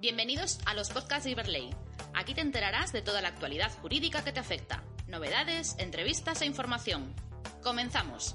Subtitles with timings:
[0.00, 1.68] Bienvenidos a los podcasts de Iberley.
[2.14, 7.14] Aquí te enterarás de toda la actualidad jurídica que te afecta, novedades, entrevistas e información.
[7.62, 8.32] Comenzamos.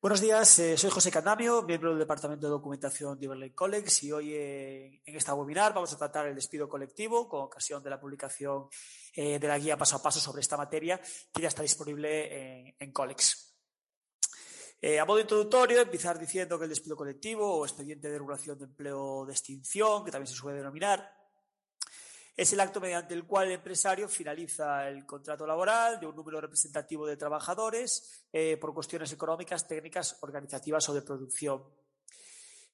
[0.00, 4.12] Buenos días, eh, soy José Candamio, miembro del Departamento de Documentación de Iberley College y
[4.12, 8.00] hoy eh, en esta webinar vamos a tratar el despido colectivo con ocasión de la
[8.00, 8.68] publicación
[9.12, 10.98] eh, de la guía paso a paso sobre esta materia
[11.30, 13.49] que ya está disponible en Colex.
[14.82, 18.64] Eh, a modo introductorio, empezar diciendo que el despido colectivo o expediente de regulación de
[18.64, 21.20] empleo de extinción, que también se suele denominar,
[22.34, 26.40] es el acto mediante el cual el empresario finaliza el contrato laboral de un número
[26.40, 31.62] representativo de trabajadores eh, por cuestiones económicas, técnicas, organizativas o de producción.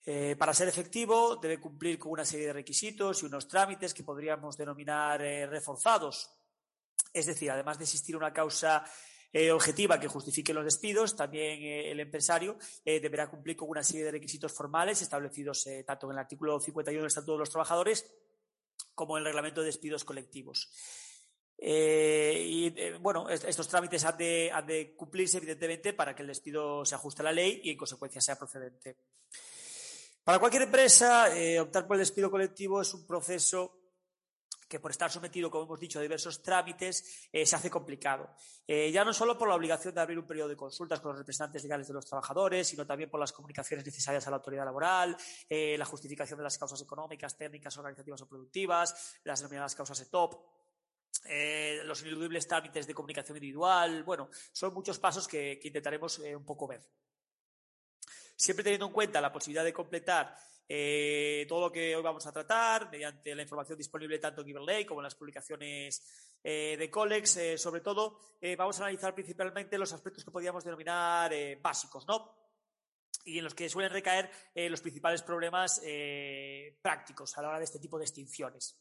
[0.04, 4.04] Eh, para ser efectivo, debe cumplir con una serie de requisitos y unos trámites que
[4.04, 6.30] podríamos denominar reforzados.
[7.12, 8.84] Es decir, además de existir una causa
[9.38, 12.56] eh, objetiva que justifique los despidos, también eh, el empresario
[12.86, 17.02] eh, deberá cumplir con una serie de requisitos formales establecidos tanto en el artículo 51
[17.02, 18.10] del Estatuto de los Trabajadores
[18.94, 20.72] como en el Reglamento de Despidos Colectivos.
[21.58, 27.24] Y bueno, estos trámites han de, cumplirse, evidentemente, para que el despido se ajuste a
[27.24, 28.96] la ley y, en consecuencia, sea procedente.
[30.24, 31.28] Para cualquier empresa,
[31.60, 33.85] optar por el despido colectivo es un proceso
[34.68, 38.30] que por estar sometido, como hemos dicho, a diversos trámites, eh, se hace complicado.
[38.66, 41.18] Eh, ya no solo por la obligación de abrir un periodo de consultas con los
[41.18, 45.16] representantes legales de los trabajadores, sino también por las comunicaciones necesarias a la autoridad laboral,
[45.48, 50.34] eh, la justificación de las causas económicas, técnicas, organizativas o productivas, las denominadas causas ETOP,
[51.84, 54.04] los ineludibles trámites de comunicación individual.
[54.04, 56.82] Bueno, son muchos pasos que, intentaremos un poco ver.
[58.36, 60.36] Siempre teniendo en cuenta la posibilidad de completar
[60.68, 64.84] eh, todo lo que hoy vamos a tratar mediante la información disponible tanto en Giverlay
[64.84, 66.02] como en las publicaciones
[66.42, 67.36] eh, de Colex.
[67.36, 72.36] Eh, sobre todo, eh, vamos a analizar principalmente los aspectos que podríamos denominar básicos, ¿no?
[73.24, 75.80] Y en los que suelen recaer los principales problemas
[76.80, 78.78] prácticos a la hora de este tipo de extinciones.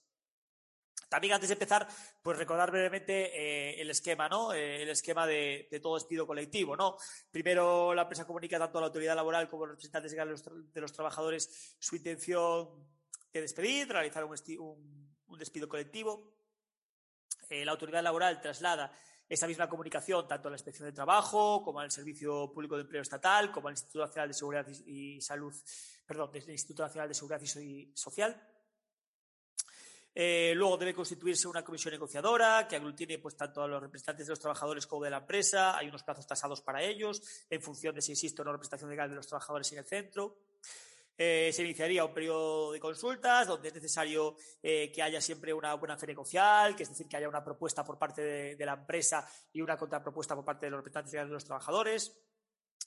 [1.10, 1.88] También antes de empezar,
[2.22, 4.54] pues recordar brevemente eh, el esquema, ¿no?
[4.54, 6.98] Eh, el esquema de, todo despido colectivo, ¿no?
[7.32, 10.94] Primero la empresa comunica tanto a la autoridad laboral como a los representantes de los,
[10.94, 12.70] trabajadores su intención
[13.32, 16.34] de despedir, realizar un despido colectivo.
[17.50, 18.92] Eh, la autoridad laboral traslada
[19.28, 23.02] esa misma comunicación tanto a la inspección de trabajo como al Servicio Público de Empleo
[23.02, 25.54] Estatal, como al Instituto Nacional de Seguridad y Salud,
[26.06, 28.55] perdón, del Instituto Nacional de Seguridad y Social
[30.18, 34.32] eh, luego debe constituirse una comisión negociadora que aglutine pues, tanto a los representantes de
[34.32, 35.78] los trabajadores como de la empresa.
[35.78, 39.10] Hay unos plazos tasados para ellos en función de si existe o no representación legal
[39.10, 40.38] de los trabajadores en el centro.
[41.18, 45.74] Eh, se iniciaría un periodo de consultas donde es necesario eh, que haya siempre una
[45.74, 48.74] buena fe negocial, que es decir, que haya una propuesta por parte de, de la
[48.74, 52.25] empresa y una contrapropuesta por parte de los representantes de los trabajadores.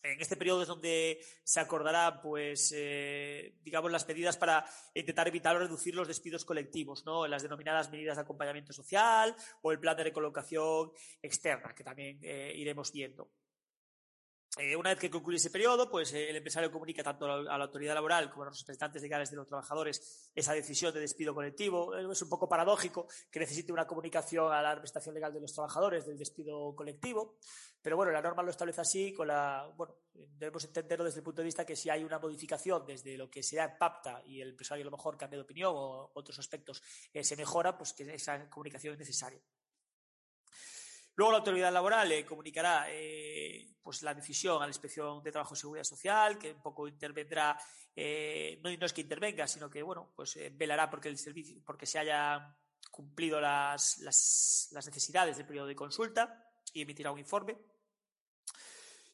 [0.02, 4.64] En este periodo es donde se acordará, pues, eh, digamos, las medidas para
[4.94, 7.26] intentar evitar o reducir los despidos colectivos, ¿no?
[7.26, 12.52] Las denominadas medidas de acompañamiento social o el plan de recolocación externa, que también eh,
[12.56, 13.28] iremos viendo.
[14.56, 17.64] Eh, una vez que concluye ese periodo, pues eh, el empresario comunica tanto a la,
[17.64, 21.94] autoridad laboral como a los representantes legales de los trabajadores esa decisión de despido colectivo.
[21.94, 25.52] Eh, es un poco paradójico que necesite una comunicación a la representación legal de los
[25.52, 27.36] trabajadores del despido colectivo,
[27.82, 29.12] pero bueno, la norma lo establece así.
[29.12, 32.86] Con la, bueno, debemos entenderlo desde el punto de vista que si hay una modificación
[32.86, 35.72] desde lo que sea en PAPTA y el empresario a lo mejor cambia de opinión
[35.76, 36.82] o otros aspectos
[37.20, 39.40] se mejora, pues que esa comunicación es necesaria.
[41.18, 45.54] Luego la autoridad laboral eh, comunicará eh, pues la decisión a la Inspección de Trabajo
[45.54, 47.58] y Seguridad Social, que un poco intervendrá,
[47.96, 51.60] eh, no, no, es que intervenga, sino que bueno, pues eh, velará porque el servicio,
[51.66, 52.56] porque se haya
[52.92, 57.58] cumplido las, las, las necesidades del periodo de consulta y emitirá un informe.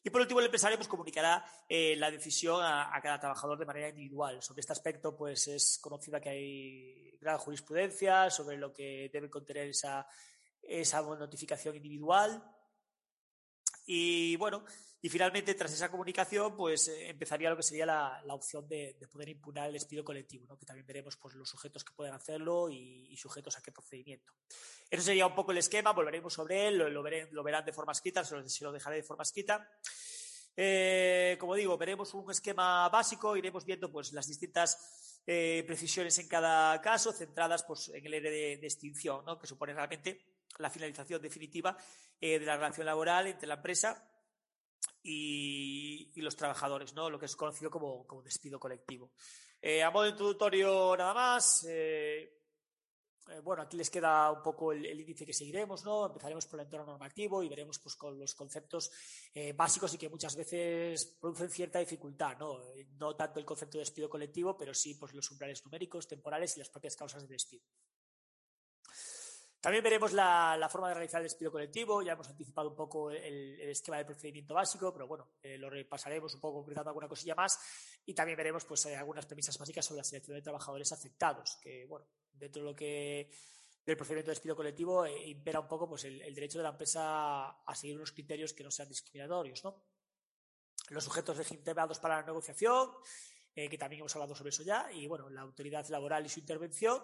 [0.03, 3.65] Y por último, el empresario pues, comunicará eh, la decisión a, a, cada trabajador de
[3.65, 4.43] manera individual.
[4.43, 9.69] Sobre este aspecto, pues es conocida que hay gran jurisprudencia sobre lo que debe contener
[9.69, 10.07] esa,
[10.67, 12.43] esa notificación individual.
[13.85, 14.65] Y bueno,
[15.05, 18.97] y finalmente, tras esa comunicación, pues eh, empezaría lo que sería la, la opción de,
[18.99, 20.57] de, poder impugnar el despido colectivo, ¿no?
[20.57, 24.33] que también veremos pues, los sujetos que pueden hacerlo y, sujetos a qué procedimiento.
[24.89, 28.63] Eso sería un poco el esquema, volveremos sobre él, lo, verán de forma escrita, se
[28.63, 29.69] lo, dejaré de forma escrita.
[31.39, 37.13] como digo, veremos un esquema básico, iremos viendo pues, las distintas precisiones en cada caso,
[37.13, 39.37] centradas pues, en el ERE de, de extinción, ¿no?
[39.37, 41.77] que supone realmente la finalización definitiva
[42.19, 44.09] de la relación laboral entre la empresa
[45.05, 47.09] y, los trabajadores, ¿no?
[47.09, 49.11] lo que es conocido como, despido colectivo.
[49.61, 52.41] Eh, a modo introductorio nada más, eh,
[53.29, 56.07] eh, bueno, aquí les queda un poco el, índice que seguiremos, ¿no?
[56.07, 58.91] Empezaremos por el entorno normativo y veremos pues, con los conceptos
[59.55, 62.59] básicos y que muchas veces producen cierta dificultad, ¿no?
[62.97, 66.59] No tanto el concepto de despido colectivo, pero sí pues, los umbrales numéricos, temporales y
[66.59, 67.65] las propias causas de despido.
[69.65, 72.03] También veremos la, forma de realizar el despido colectivo.
[72.03, 76.35] Ya hemos anticipado un poco el, esquema de procedimiento básico, pero bueno, eh, lo repasaremos
[76.35, 77.59] un poco concretando alguna cosilla más.
[78.05, 81.83] Y también veremos pues, eh, algunas premisas básicas sobre la selección de trabajadores afectados, que
[81.87, 83.31] bueno, dentro de lo que
[83.83, 87.49] del procedimiento de despido colectivo eh, impera un poco pues, el, derecho de la empresa
[87.49, 89.63] a seguir unos criterios que no sean discriminatorios.
[89.63, 89.83] ¿no?
[90.89, 92.91] Los sujetos legitimados para la negociación,
[93.55, 97.01] que también hemos hablado sobre eso ya, y bueno, la autoridad laboral y su intervención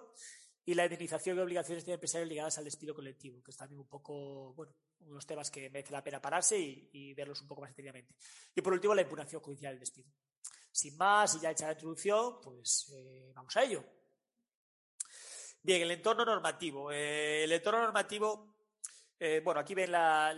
[0.66, 3.88] y la indemnización y obligaciones de empresarios ligadas al despido colectivo, que es también un
[3.88, 8.14] poco, bueno, unos temas que merece la pena pararse y, verlos un poco más detenidamente.
[8.56, 10.10] Y por último, la impugnación judicial del despido.
[10.72, 13.84] Sin más, y ya hecha la introducción, pues eh, vamos a ello.
[15.64, 16.92] Bien, el entorno normativo.
[16.92, 18.61] Eh, el entorno normativo
[19.24, 19.92] eh, bueno, aquí ven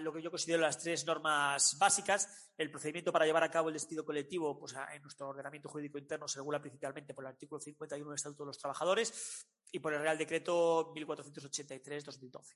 [0.04, 2.52] lo que yo considero las tres normas básicas.
[2.58, 6.28] El procedimiento para llevar a cabo el despido colectivo, pues en nuestro ordenamiento jurídico interno
[6.28, 10.02] se regula principalmente por el artículo 51 del Estatuto de los Trabajadores y por el
[10.02, 12.56] Real Decreto 1483-2012.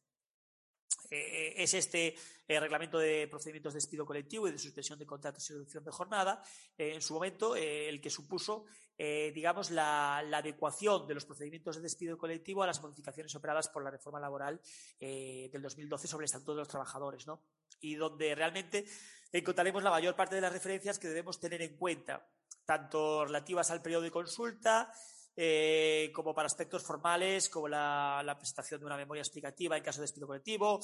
[1.09, 2.15] Eh, es este
[2.47, 5.91] eh, reglamento de procedimientos de despido colectivo y de suspensión de contratos y reducción de
[5.91, 6.43] jornada,
[6.77, 8.65] eh, en su momento el que supuso,
[8.97, 13.91] digamos, la, adecuación de los procedimientos de despido colectivo a las modificaciones operadas por la
[13.91, 14.59] reforma laboral
[14.99, 17.43] del 2012 sobre el Estatuto de los Trabajadores, ¿no?
[17.79, 18.85] Y donde realmente
[19.31, 22.27] encontraremos la mayor parte de las referencias que debemos tener en cuenta,
[22.65, 24.91] tanto relativas al periodo de consulta,
[25.39, 30.05] eh, como para aspectos formales, como la, presentación de una memoria explicativa en caso de
[30.05, 30.79] despido colectivo,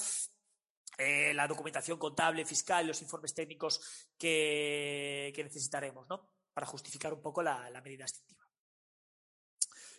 [0.99, 6.29] eh, la documentación contable, fiscal, los informes técnicos que, necesitaremos ¿no?
[6.53, 8.43] Para justificar un poco la, medida extintiva.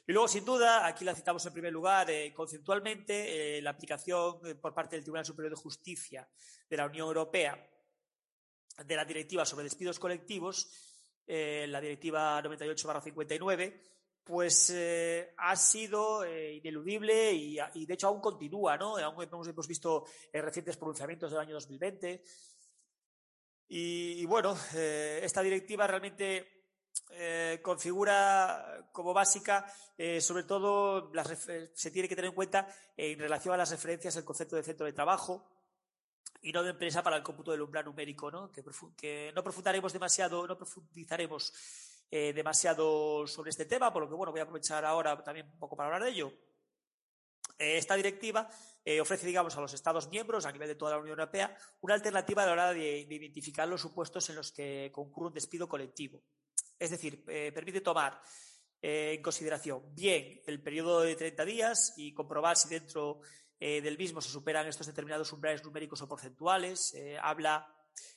[0.06, 4.74] Y luego, sin duda, aquí la citamos en primer lugar eh, conceptualmente, la aplicación por
[4.74, 6.28] parte del Tribunal Superior de Justicia
[6.68, 7.70] de la Unión Europea
[8.84, 10.68] de la Directiva sobre despidos colectivos,
[11.26, 13.80] la Directiva 98-59,
[14.24, 18.96] pues eh, ha sido eh, ineludible y, de hecho aún continúa, ¿no?
[18.96, 22.24] Aún hemos, visto eh, recientes pronunciamientos del año 2020.
[23.69, 26.50] Y, bueno, esta directiva realmente
[27.62, 29.66] configura como básica,
[30.20, 31.11] sobre todo,
[31.75, 34.87] se tiene que tener en cuenta en relación a las referencias el concepto de centro
[34.87, 35.49] de trabajo,
[36.44, 38.52] y no de empresa para el cómputo del umbral numérico, ¿no?
[38.52, 38.62] Que,
[38.96, 41.52] que no profundaremos demasiado, no profundizaremos
[42.10, 45.58] eh, demasiado sobre este tema, por lo que bueno, voy a aprovechar ahora también un
[45.58, 46.32] poco para hablar de ello.
[47.58, 48.48] Eh, esta directiva
[48.84, 51.94] eh, ofrece, digamos, a los Estados miembros a nivel de toda la Unión Europea una
[51.94, 56.22] alternativa a la hora de, identificar los supuestos en los que concurre un despido colectivo.
[56.78, 58.20] Es decir, permite tomar
[58.82, 63.20] en consideración bien el periodo de 30 días y comprobar si dentro
[63.58, 66.94] del mismo se superan estos determinados umbrales numéricos o porcentuales.
[67.22, 67.73] habla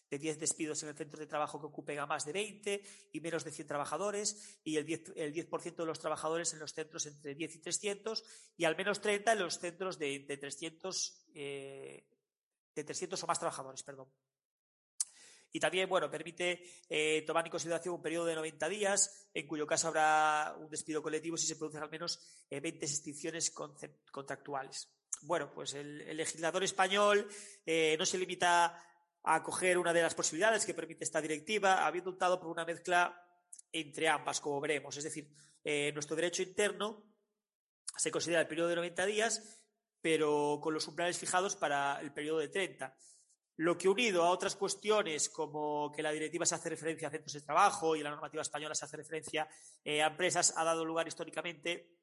[0.09, 2.81] de 10 despidos en el centro de trabajo que ocupen a más de 20
[3.11, 6.73] y menos de 100 trabajadores y el 10%, el 10 de los trabajadores en los
[6.73, 8.23] centros entre 10 y 300
[8.57, 12.07] y al menos 30 en los centros de, de 300, eh,
[12.73, 13.83] de 300 o más trabajadores.
[13.83, 14.07] Perdón.
[15.51, 19.65] Y también, bueno, permite eh, tomar en consideración un periodo de 90 días, en cuyo
[19.65, 23.51] caso habrá un despido colectivo si se producen al menos 20 eh, extinciones
[24.11, 24.89] contractuales.
[25.21, 27.27] Bueno, pues el, legislador español
[27.65, 28.79] no se limita
[29.23, 33.23] a acoger una de las posibilidades que permite esta directiva, habiendo optado por una mezcla
[33.71, 34.95] entre ambas, como veremos.
[34.97, 35.29] Es decir,
[35.63, 37.03] eh, nuestro derecho interno
[37.97, 39.59] se considera el periodo de 90 días,
[40.01, 42.95] pero con los umbrales fijados para el periodo de 30.
[43.57, 47.33] Lo que unido a otras cuestiones como que la directiva se hace referencia a centros
[47.33, 49.47] de trabajo y la normativa española se hace referencia
[49.83, 51.97] eh, a empresas, ha dado lugar históricamente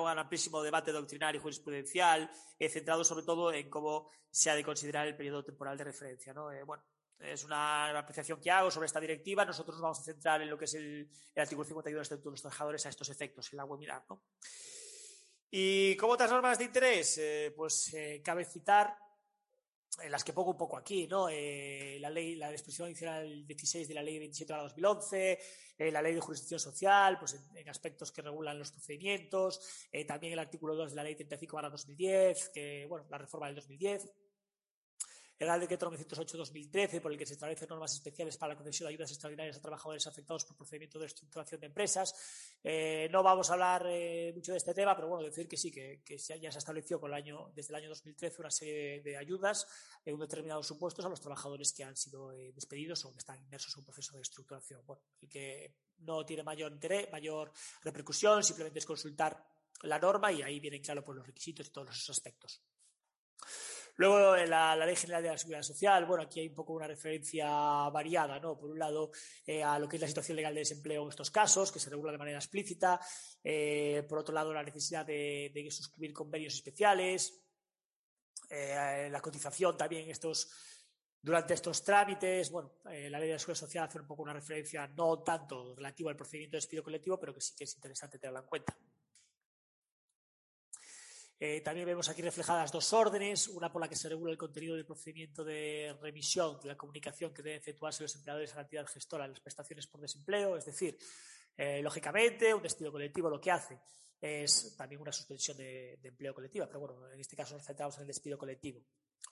[0.00, 4.64] un amplísimo debate doctrinal y jurisprudencial, eh, centrado sobre todo en cómo se ha de
[4.64, 6.32] considerar el periodo temporal de referencia.
[6.32, 6.50] ¿no?
[6.50, 6.82] Eh, bueno,
[7.18, 9.44] es una apreciación que hago sobre esta directiva.
[9.44, 12.32] Nosotros nos vamos a centrar en lo que es el, artículo 51 del Estatuto de
[12.32, 14.04] los Trabajadores a estos efectos, en la webinar.
[14.08, 14.22] ¿no?
[15.50, 18.96] Y como otras normas de interés, eh, pues cabe citar
[20.08, 21.28] las que pongo un poco aquí, ¿no?
[21.28, 25.38] Eh, la ley, la disposición adicional 16 de la ley 27 de 2011,
[25.78, 29.60] eh, la ley de jurisdicción social, pues en, aspectos que regulan los procedimientos,
[29.92, 33.56] eh, también el artículo 2 de la ley 35 2010, que, bueno, la reforma del
[33.56, 34.10] 2010.
[35.38, 38.94] El Real Decreto 908-2013, por el que se establecen normas especiales para la concesión de
[38.94, 42.14] ayudas extraordinarias a trabajadores afectados por procedimiento de reestructuración de empresas.
[42.62, 45.72] Eh, no vamos a hablar eh, mucho de este tema, pero bueno, decir que sí,
[45.72, 49.66] que, ya se estableció con el año, desde el año 2013 una serie de, ayudas
[50.04, 53.74] en determinados supuestos a los trabajadores que han sido eh, despedidos o que están inmersos
[53.74, 54.86] en un proceso de reestructuración.
[54.86, 59.44] Bueno, el que no tiene mayor interés, mayor repercusión, simplemente es consultar
[59.82, 62.62] la norma y ahí vienen claro por los requisitos y todos esos aspectos.
[63.96, 66.88] Luego, la, la, Ley General de la Seguridad Social, bueno, aquí hay un poco una
[66.88, 67.48] referencia
[67.90, 68.58] variada, ¿no?
[68.58, 69.12] Por un lado,
[69.46, 71.90] eh, a lo que es la situación legal de desempleo en estos casos, que se
[71.90, 72.98] regula de manera explícita.
[73.42, 77.40] Eh, por otro lado, la necesidad de, suscribir convenios especiales.
[78.50, 80.50] Eh, la cotización también estos,
[81.22, 82.50] durante estos trámites.
[82.50, 86.10] Bueno, la Ley de la Seguridad Social hace un poco una referencia no tanto relativa
[86.10, 88.76] al procedimiento de despido colectivo, pero que sí que es interesante tenerla en cuenta.
[91.40, 94.76] Eh, también vemos aquí reflejadas dos órdenes, una por la que se regula el contenido
[94.76, 98.86] del procedimiento de remisión de la comunicación que deben efectuarse los empleadores a la entidad
[98.86, 100.96] gestora de las prestaciones por desempleo, es decir,
[101.56, 103.78] eh, lógicamente, un despido colectivo lo que hace
[104.20, 108.02] es también una suspensión de, empleo colectiva, pero bueno, en este caso nos centramos en
[108.02, 108.80] el despido colectivo.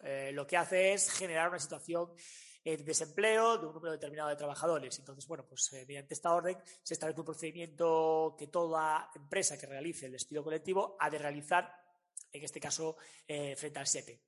[0.03, 2.11] Eh, lo que hace es generar una situación
[2.65, 4.99] de desempleo de un número determinado de trabajadores.
[4.99, 10.07] Entonces, bueno, pues mediante esta orden se establece un procedimiento que toda empresa que realice
[10.07, 11.82] el despido colectivo ha de realizar
[12.33, 12.97] en este caso
[13.27, 14.21] eh, frente al SEPE.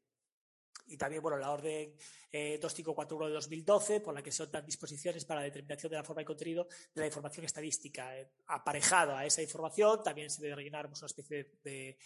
[0.87, 1.97] Y también, bueno, la orden
[2.31, 6.05] 2541 eh, de 2012, por la que se dan disposiciones para la determinación de la
[6.05, 8.19] forma y contenido de la información estadística.
[8.19, 11.97] Eh, aparejado a esa información, también se debe rellenar pues, una especie de,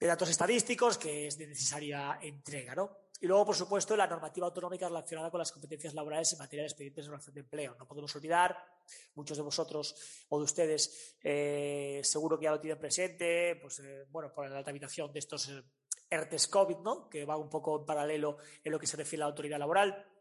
[0.00, 3.05] de datos estadísticos que es de necesaria entrega, ¿no?
[3.20, 6.68] Y luego, por supuesto, la normativa autonómica relacionada con las competencias laborales en materia de
[6.68, 7.74] expedientes de relación de empleo.
[7.78, 8.56] No podemos olvidar,
[9.14, 9.94] muchos de vosotros
[10.28, 14.62] o de ustedes eh, seguro que ya lo tienen presente, pues eh, bueno, por la
[14.62, 15.62] tramitación de estos eh,
[16.10, 17.08] ERTES COVID, ¿no?
[17.08, 20.15] que va un poco en paralelo en lo que se refiere a la autoridad laboral.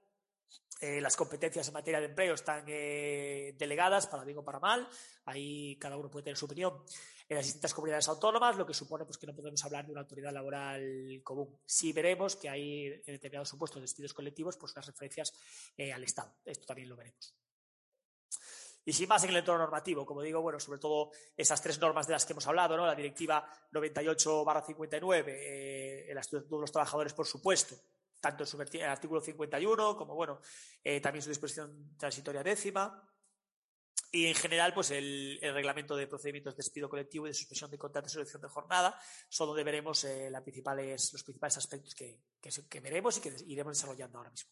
[0.82, 4.88] Las competencias en materia de empleo están delegadas para bien o para mal.
[5.26, 6.84] Ahí cada uno puede tener su opinión
[7.28, 10.02] en las distintas comunidades autónomas, lo que supone pues, que no podemos hablar de una
[10.02, 11.60] autoridad laboral común.
[11.66, 15.34] Sí veremos que hay en determinados supuestos de despidos colectivos pues, unas referencias
[15.76, 16.36] eh, al Estado.
[16.46, 17.36] Esto también lo veremos.
[18.88, 22.06] Y sin más en el entorno normativo, como digo, bueno, sobre todo esas tres normas
[22.06, 22.86] de las que hemos hablado, ¿no?
[22.86, 27.76] La directiva 98-59, eh, el estatuto de los trabajadores, por supuesto,
[28.26, 30.40] tanto en su artículo 51 como, bueno,
[30.84, 33.08] eh, también su disposición transitoria décima,
[34.12, 37.78] y en general, pues el, reglamento de procedimientos de despido colectivo y de suspensión de
[37.78, 42.22] contratos de selección de jornada son donde veremos eh, los principales aspectos que,
[42.82, 44.52] veremos y que iremos desarrollando ahora mismo.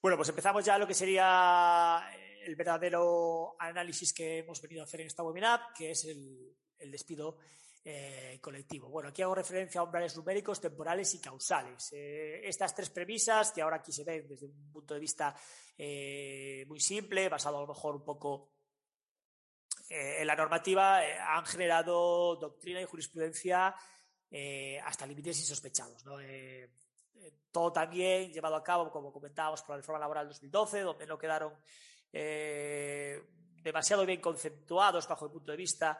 [0.00, 2.08] Bueno, pues empezamos ya lo que sería
[2.44, 6.90] el verdadero análisis que hemos venido a hacer en esta webinar, que es el, el
[6.92, 7.38] despido
[7.84, 8.88] eh, colectivo.
[8.88, 11.92] Bueno, aquí hago referencia a umbrales numéricos, temporales y causales.
[11.92, 15.34] Eh, estas tres premisas, que ahora aquí se ven desde un punto de vista
[15.76, 18.52] eh, muy simple, basado a lo mejor un poco
[19.88, 23.74] en la normativa, han generado doctrina y jurisprudencia
[24.84, 26.02] hasta límites insospechados.
[27.50, 31.52] todo también llevado a cabo, como comentábamos, por la reforma laboral 2012, donde no quedaron
[32.10, 35.98] demasiado bien conceptuados bajo el punto de vista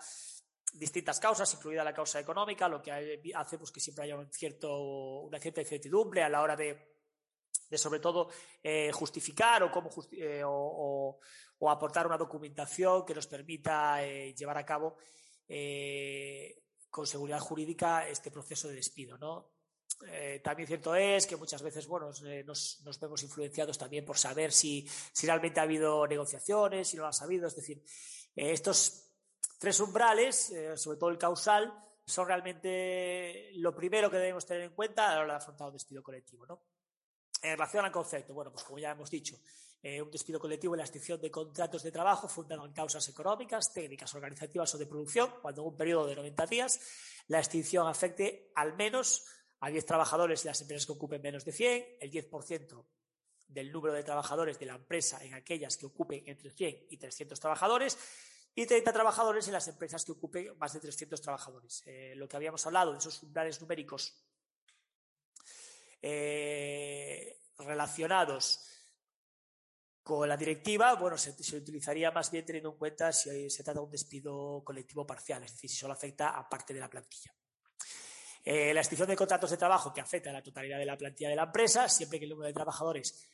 [0.72, 5.20] distintas causas, incluida la causa económica, lo que hace pues, que siempre haya un cierto,
[5.20, 6.92] una cierta incertidumbre a la hora de,
[7.68, 8.28] de sobre todo
[8.62, 11.18] eh, justificar o, cómo eh, o,
[11.68, 14.96] aportar una documentación que nos permita eh, llevar a cabo
[16.90, 19.18] con seguridad jurídica este proceso de despido.
[19.18, 19.52] ¿no?
[20.42, 22.10] también cierto es que muchas veces bueno,
[22.44, 27.02] nos, nos, vemos influenciados también por saber si, si realmente ha habido negociaciones, si no
[27.02, 27.46] lo ha sabido.
[27.46, 27.84] Es decir,
[28.34, 29.11] estos
[29.62, 31.72] tres umbrales, eh, sobre todo el causal,
[32.04, 35.74] son realmente lo primero que debemos tener en cuenta a la hora de afrontar un
[35.74, 36.44] despido colectivo.
[36.44, 36.64] ¿no?
[37.40, 39.38] En relación al concepto, bueno, pues como ya hemos dicho,
[39.80, 43.72] eh, un despido colectivo es la extinción de contratos de trabajo fundado en causas económicas,
[43.72, 46.80] técnicas, organizativas o de producción, cuando en un periodo de 90 días
[47.28, 49.24] la extinción afecte al menos
[49.60, 52.84] a 10 trabajadores en las empresas que ocupen menos de 100, el 10%
[53.46, 57.38] del número de trabajadores de la empresa en aquellas que ocupen entre 100 y 300
[57.38, 57.96] trabajadores
[58.54, 61.82] y 30 trabajadores en las empresas que ocupen más de 300 trabajadores.
[61.86, 64.14] Eh, lo que habíamos hablado de esos umbrales numéricos
[66.02, 68.68] eh, relacionados
[70.02, 73.84] con la directiva, bueno, se, utilizaría más bien teniendo en cuenta si se trata de
[73.86, 77.32] un despido colectivo parcial, es decir, si solo afecta a parte de la plantilla.
[78.44, 81.30] Eh, la extinción de contratos de trabajo que afecta a la totalidad de la plantilla
[81.30, 83.28] de la empresa, siempre que el número de trabajadores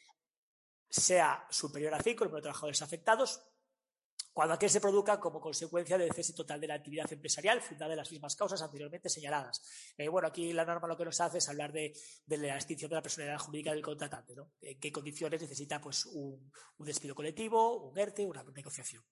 [0.91, 3.41] sea superior a 5, el número de trabajadores afectados,
[4.39, 7.97] cuando aquel se produzca como consecuencia del cese total de la actividad empresarial, fundada en
[7.97, 9.61] las mismas causas anteriormente señaladas.
[9.99, 11.93] Eh, bueno, aquí la norma lo que nos hace es hablar de,
[12.29, 14.53] la extinción de la personalidad jurídica del contratante, ¿no?
[14.61, 19.03] En qué condiciones necesita pues, un, despido colectivo, un ERTE, una negociación.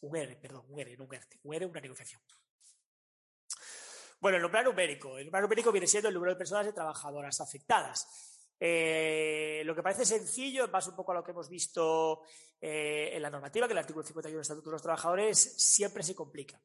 [0.00, 2.22] Un ERE, perdón, un ERE, no un ERTE, un ERE, una negociación.
[4.20, 5.18] Bueno, el umbral numérico.
[5.18, 8.35] El umbral numérico viene siendo el número de personas de trabajadoras afectadas.
[8.58, 12.22] Eh, lo que parece sencillo, en base un poco a lo que hemos visto
[12.60, 16.14] eh, en la normativa, que el artículo 51 del Estatuto de los Trabajadores siempre se
[16.14, 16.60] complica.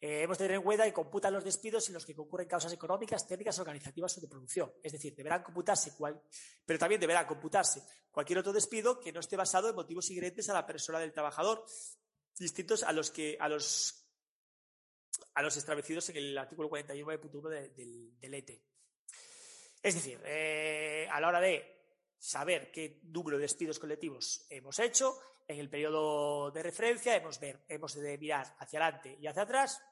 [0.00, 2.72] Eh, hemos de tener en cuenta que computan los despidos en los que concurren causas
[2.72, 4.72] económicas, técnicas, organizativas o de producción.
[4.82, 6.20] Es decir, deberán computarse, cual,
[6.64, 10.54] pero también deberá computarse cualquier otro despido que no esté basado en motivos inherentes a
[10.54, 11.64] la persona del trabajador,
[12.38, 14.02] distintos a los que a los
[15.32, 18.60] a los establecidos en el artículo 49.1 del, del ET.
[19.84, 21.82] Es decir, eh, a la hora de
[22.18, 27.66] saber qué número de despidos colectivos hemos hecho, en el periodo de referencia hemos, ver,
[27.68, 29.82] hemos de mirar hacia adelante y hacia atrás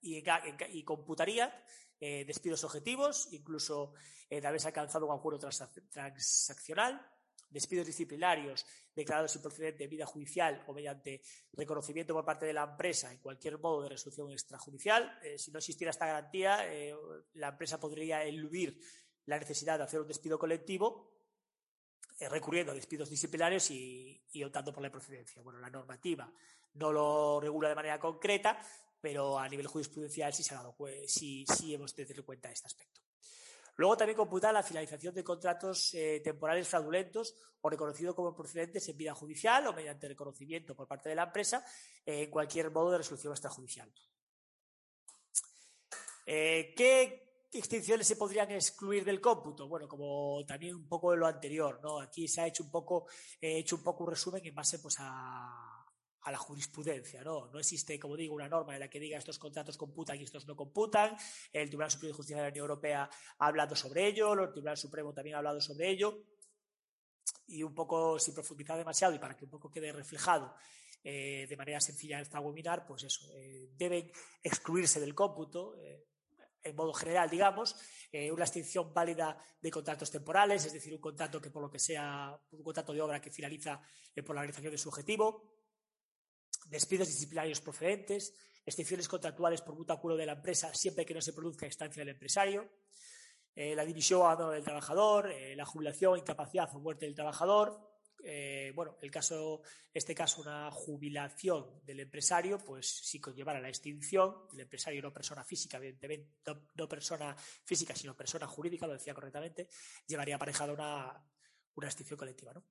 [0.00, 1.64] y, computaría
[1.98, 3.94] eh, despidos objetivos, incluso
[4.28, 5.40] eh, de haberse alcanzado un acuerdo
[5.90, 7.04] transaccional,
[7.50, 8.64] despidos disciplinarios
[8.94, 11.20] declarados improcedentes en vida judicial o mediante
[11.52, 15.18] reconocimiento por parte de la empresa en cualquier modo de resolución extrajudicial.
[15.22, 16.94] Eh, si no existiera esta garantía, eh,
[17.34, 18.80] la empresa podría eludir
[19.26, 21.12] la necesidad de hacer un despido colectivo
[22.18, 25.42] eh, recurriendo a despidos disciplinarios y, optando por la procedencia.
[25.42, 26.32] Bueno, la normativa
[26.74, 28.58] no lo regula de manera concreta,
[29.00, 30.76] pero a nivel jurisprudencial sí se ha dado,
[31.06, 32.99] sí, sí hemos de tener en cuenta este aspecto.
[33.80, 38.98] Luego también computa la finalización de contratos eh, temporales fraudulentos o reconocidos como procedentes en
[38.98, 41.64] vida judicial o mediante reconocimiento por parte de la empresa
[42.04, 43.90] eh, en cualquier modo de resolución extrajudicial.
[46.26, 49.66] Eh, ¿Qué extinciones se podrían excluir del cómputo?
[49.66, 52.00] Bueno, como también un poco de lo anterior, ¿no?
[52.00, 53.06] Aquí se ha hecho un poco,
[53.40, 55.69] hecho un poco un resumen en base pues, a,
[56.22, 57.46] a la jurisprudencia, ¿no?
[57.46, 60.46] No existe, como digo, una norma en la que diga estos contratos computan y estos
[60.46, 61.16] no computan.
[61.52, 64.76] El Tribunal Superior de Justicia de la Unión Europea ha hablado sobre ello, el Tribunal
[64.76, 66.24] Supremo también ha hablado sobre ello.
[67.46, 70.54] Y un poco, sin profundizar demasiado y para que un poco quede reflejado
[71.02, 74.10] eh, de manera sencilla en esta webinar, pues eso, eh, deben
[74.42, 75.76] excluirse del cómputo.
[75.78, 76.06] Eh,
[76.62, 77.74] en modo general, digamos,
[78.12, 82.38] una extinción válida de contratos temporales, es decir, un contrato que por lo que sea,
[82.50, 83.80] un contrato de obra que finaliza
[84.26, 85.59] por la realización de su objetivo,
[86.70, 91.32] despidos disciplinarios procedentes, excepciones contractuales por mutuo acuerdo de la empresa siempre que no se
[91.32, 92.70] produzca instancia del empresario,
[93.54, 97.90] eh, la división o del trabajador, eh, la jubilación, incapacidad o muerte del trabajador.
[98.22, 104.46] Eh, bueno, el caso, este caso, una jubilación del empresario, pues si conllevara la extinción,
[104.52, 106.28] el empresario no persona física, evidentemente,
[106.76, 109.68] no, persona física, sino persona jurídica, lo decía correctamente,
[110.06, 111.24] llevaría aparejada una,
[111.74, 112.64] una extinción colectiva, ¿no?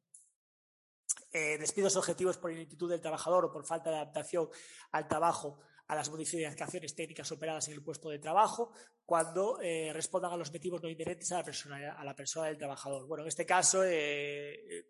[1.32, 4.50] Eh, despidos objetivos por ineptitud del trabajador o por falta de adaptación
[4.92, 8.72] al trabajo a las modificaciones técnicas operadas en el puesto de trabajo
[9.06, 12.58] cuando eh, respondan a los motivos no inherentes a la persona, a la persona del
[12.58, 13.06] trabajador.
[13.06, 14.88] Bueno, en este caso eh,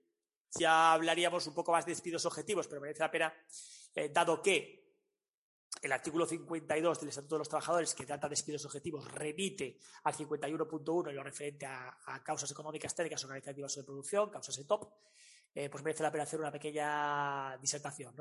[0.58, 3.34] ya hablaríamos un poco más de despidos objetivos, pero merece la pena,
[4.14, 4.80] dado que
[5.82, 10.14] el artículo 52 del Estatuto de los Trabajadores, que trata de despidos objetivos, remite al
[10.14, 14.92] 51.1 en lo referente a, a, causas económicas técnicas organizativas o de producción, causas ETOP,
[15.54, 18.16] eh, pues merece la pena hacer una pequeña disertación.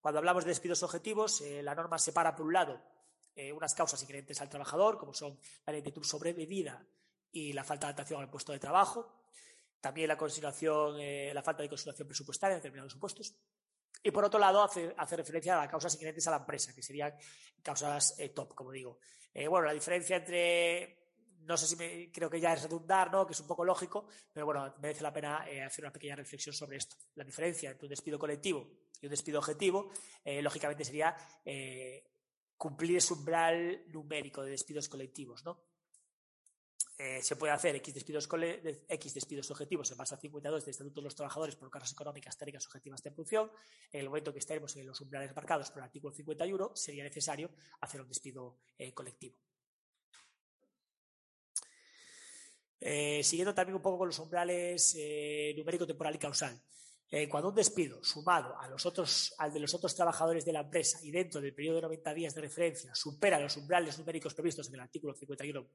[0.00, 2.82] Cuando hablamos de despidos objetivos, eh, la norma separa, por un lado,
[3.34, 6.86] eh, unas causas inherentes al trabajador, como son la lentitud sobrevivida
[7.32, 9.22] y la falta de adaptación al puesto de trabajo,
[9.80, 13.34] también la, la falta de consideración presupuestaria en determinados supuestos.
[14.02, 16.82] Y por otro lado, hace, hace, referencia a las causas inherentes a la empresa, que
[16.82, 17.14] serían
[17.62, 18.98] causas top, como digo.
[19.48, 21.03] bueno, la diferencia entre
[21.46, 23.26] no sé si creo que ya es redundar, ¿no?
[23.26, 26.54] que es un poco lógico, pero bueno, merece la pena eh, hacer una pequeña reflexión
[26.54, 26.96] sobre esto.
[27.14, 28.68] La diferencia entre un despido colectivo
[29.00, 29.90] y un despido objetivo,
[30.24, 32.04] eh, lógicamente, sería eh,
[32.56, 35.44] cumplir ese umbral numérico de despidos colectivos.
[35.44, 35.60] ¿no?
[36.96, 38.28] se puede hacer X despidos,
[38.88, 42.38] X despidos objetivos en base a 52 del Estatuto de los Trabajadores por causas económicas,
[42.38, 43.50] técnicas objetivas de producción.
[43.90, 47.50] En el momento que estemos en los umbrales marcados por el artículo 51, sería necesario
[47.80, 48.60] hacer un despido
[48.94, 49.43] colectivo.
[52.86, 56.60] Eh, siguiendo también un poco con los umbrales eh, numérico, temporal y causal.
[57.10, 60.60] Eh, cuando un despido sumado a los otros, al de los otros trabajadores de la
[60.60, 64.68] empresa y dentro del periodo de 90 días de referencia supera los umbrales numéricos previstos
[64.68, 65.66] en el artículo 51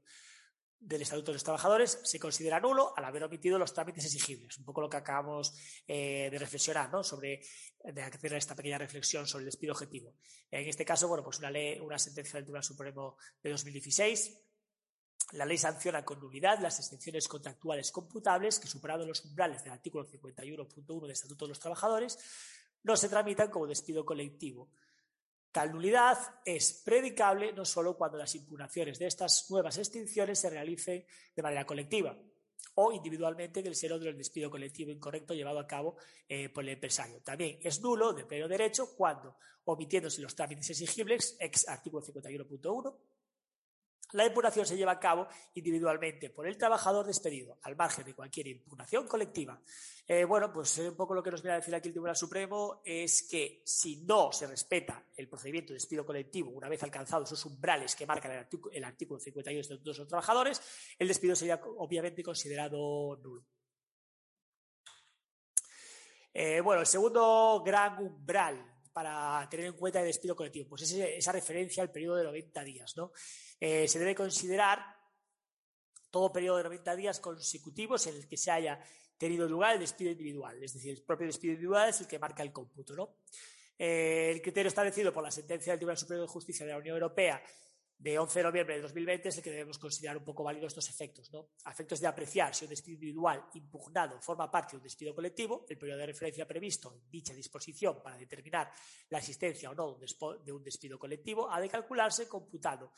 [0.82, 4.60] del Estatuto de los Trabajadores, se considera nulo al haber omitido los trámites exigibles.
[4.60, 5.54] Un poco lo que acabamos
[5.86, 7.04] de reflexionar, ¿no?
[7.04, 7.41] Sobre,
[7.84, 10.13] de hacer esta pequeña reflexión sobre el despido objetivo.
[10.50, 14.48] En este caso, bueno, pues una ley, una sentencia del Tribunal Supremo de 2016
[15.34, 20.06] la ley sanciona con nulidad las excepciones contractuales computables que, superado los umbrales del artículo
[20.06, 22.18] 51.1 del Estatuto de los Trabajadores,
[22.84, 24.70] no se tramitan como despido colectivo.
[25.52, 31.06] Tal nulidad es predicable no solo cuando las impugnaciones de estas nuevas extinciones se realicen
[31.36, 32.18] de manera colectiva,
[32.76, 37.22] o individualmente del seno del despido colectivo incorrecto llevado a cabo eh, por el empresario.
[37.22, 42.96] También es nulo de pleno derecho cuando, omitiéndose los trámites exigibles, ex artículo 51.1,
[44.13, 48.48] la impugnación se lleva a cabo individualmente por el trabajador despedido, al margen de cualquier
[48.48, 49.62] impugnación colectiva.
[50.08, 52.15] Eh, bueno, pues eh, un poco lo que nos viene a decir aquí el Tribunal
[52.15, 57.32] Supremo es que si no se respeta el procedimiento de despido colectivo una vez alcanzados
[57.32, 60.62] esos umbrales que marcan el, artículo, el artículo 52 de los trabajadores,
[60.98, 63.45] el despido sería obviamente considerado nulo.
[66.34, 70.69] Eh, bueno, el segundo gran umbral para tener en cuenta el despido colectivo?
[70.69, 72.97] Pues es esa referencia al periodo de 90 días.
[72.97, 73.12] ¿no?
[73.60, 74.80] Eh, se debe considerar
[76.10, 78.80] todo periodo de 90 días consecutivos en el que se haya
[79.17, 80.63] tenido lugar el despido individual.
[80.63, 82.95] Es decir, el propio despido individual es el que marca el cómputo.
[82.95, 83.17] ¿no?
[83.78, 86.95] Eh, el criterio establecido por la sentencia del Tribunal Superior de Justicia de la Unión
[86.95, 87.41] Europea
[87.99, 90.89] de 11 de noviembre de 2020 es el que debemos considerar un poco válido estos
[90.89, 91.31] efectos.
[91.33, 91.49] ¿no?
[91.69, 95.77] Efectos de apreciar si un despido individual impugnado forma parte de un despido colectivo, el
[95.77, 98.71] periodo de referencia previsto en dicha disposición para determinar
[99.09, 102.93] la existencia o no de un despido colectivo ha de calcularse computando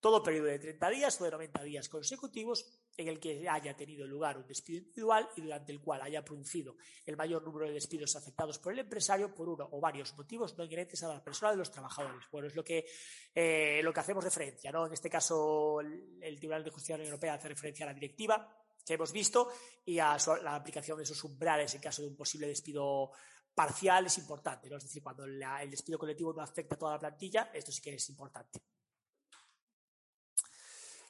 [0.00, 2.64] todo periodo de 30 días o de 90 días consecutivos
[2.96, 6.76] en el que haya tenido lugar un despido individual y durante el cual haya producido
[7.04, 10.64] el mayor número de despidos afectados por el empresario por uno o varios motivos no
[10.64, 12.24] inherentes a la persona de los trabajadores.
[12.30, 12.86] Bueno, es lo que,
[13.34, 14.72] eh, lo que hacemos referencia.
[14.72, 14.86] ¿no?
[14.86, 17.94] En este caso, el, Tribunal de Justicia de la Unión Europea hace referencia a la
[17.94, 18.48] directiva
[18.84, 19.50] que hemos visto
[19.84, 23.10] y a la aplicación de esos umbrales en caso de un posible despido
[23.54, 24.72] parcial es importante.
[24.72, 27.94] Es decir, cuando el despido colectivo no afecta a toda la plantilla, esto sí que
[27.94, 28.60] es importante.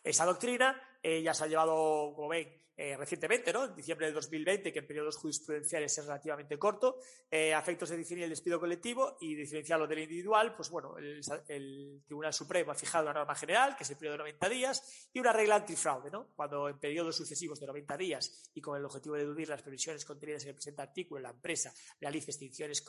[0.02, 3.66] Esa doctrina eh, ya se ha llevado, como ven, eh, recientemente, ¿no?
[3.66, 6.98] En diciembre de 2020, que en periodos jurisprudenciales es relativamente corto,
[7.30, 12.02] eh, a efectos de definir el despido colectivo y diferenciarlo del individual, pues bueno, el,
[12.04, 15.20] Tribunal Supremo ha fijado una norma general, que es el periodo de 90 días, y
[15.20, 16.32] una regla antifraude, ¿no?
[16.34, 20.04] Cuando en periodos sucesivos de 90 días y con el objetivo de eludir las previsiones
[20.04, 22.84] contenidas en el presente artículo, la empresa realice extinciones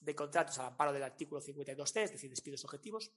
[0.00, 3.12] de contratos al amparo del artículo 52c, es decir, despidos objetivos,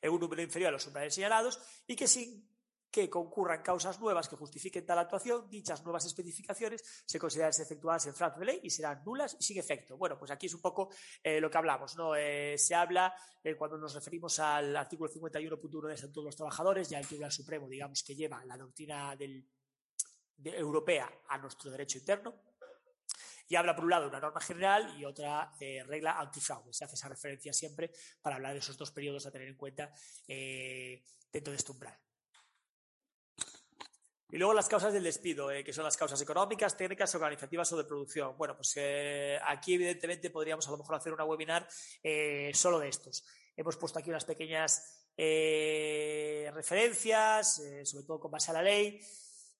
[0.00, 2.55] en un número inferior a los umbrales señalados y que sin
[2.90, 8.14] que concurran causas nuevas que justifiquen tal actuación, dichas nuevas especificaciones se consideran efectuadas en
[8.14, 9.96] fraude de ley y serán nulas y sin efecto.
[9.96, 10.90] Bueno, pues aquí es un poco
[11.22, 12.14] eh, lo que hablamos, ¿no?
[12.16, 16.88] Eh, se habla, eh, cuando nos referimos al artículo 51.1 de Estatuto de los Trabajadores,
[16.88, 19.46] ya el Tribunal Supremo, digamos, que lleva la doctrina del,
[20.36, 22.34] de, europea a nuestro derecho interno,
[23.48, 26.72] y habla por un lado de una norma general y otra eh, regla antifraude.
[26.72, 29.92] Se hace esa referencia siempre para hablar de esos dos periodos a tener en cuenta
[30.26, 31.96] dentro de este umbral.
[34.28, 37.76] Y luego las causas del despido, eh, que son las causas económicas, técnicas, organizativas o
[37.76, 38.36] de producción.
[38.36, 41.68] Bueno, pues eh, aquí evidentemente podríamos a lo mejor hacer una webinar
[42.02, 43.24] eh, solo de estos.
[43.56, 49.00] Hemos puesto aquí unas pequeñas eh, referencias, sobre todo con base a la ley.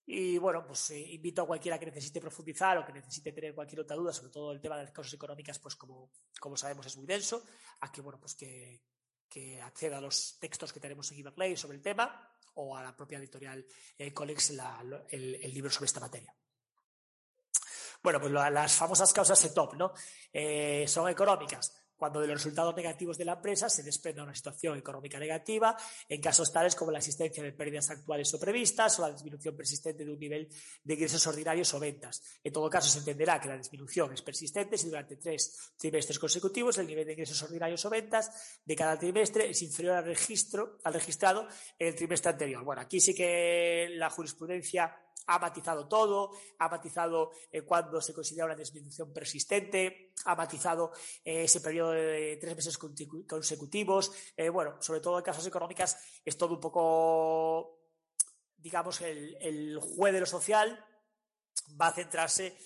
[0.09, 3.81] Y bueno, pues eh, invito a cualquiera que necesite profundizar o que necesite tener cualquier
[3.81, 6.95] otra duda, sobre todo el tema de las causas económicas, pues como, como sabemos es
[6.95, 7.43] muy denso,
[7.81, 8.83] a que, bueno, pues que,
[9.27, 12.25] que acceda a los textos que tenemos en Giverlay sobre el tema
[12.57, 13.65] o a la propia editorial
[13.97, 14.51] eh, Colex
[15.09, 16.33] el, libro sobre esta materia.
[18.03, 19.93] Bueno, pues las famosas causas ETOP, ¿no?
[20.31, 24.77] Eh, son económicas cuando de los resultados negativos de la empresa se desprenda una situación
[24.77, 25.75] económica negativa,
[26.07, 30.05] en casos tales como la existencia de pérdidas actuales o previstas o la disminución persistente
[30.05, 30.47] de un nivel
[30.83, 32.21] de ingresos ordinarios o ventas.
[32.43, 36.77] En todo caso, se entenderá que la disminución es persistente si durante tres trimestres consecutivos
[36.77, 40.93] el nivel de ingresos ordinarios o ventas de cada trimestre es inferior al registro, al
[40.93, 41.47] registrado
[41.79, 42.63] en el trimestre anterior.
[42.63, 44.95] Bueno, aquí sí que la jurisprudencia
[45.27, 50.91] ha matizado todo, ha matizado eh, cuando se considera una disminución persistente, ha matizado
[51.23, 54.11] eh, ese periodo de tres meses consecutivos.
[54.35, 57.79] Eh, bueno, sobre todo en casos económicas es todo un poco,
[58.57, 60.83] digamos, el, el juez de lo social
[61.79, 62.57] va a centrarse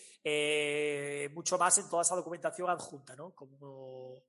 [1.33, 3.33] mucho más en toda esa documentación adjunta, ¿no?
[3.33, 4.21] Como,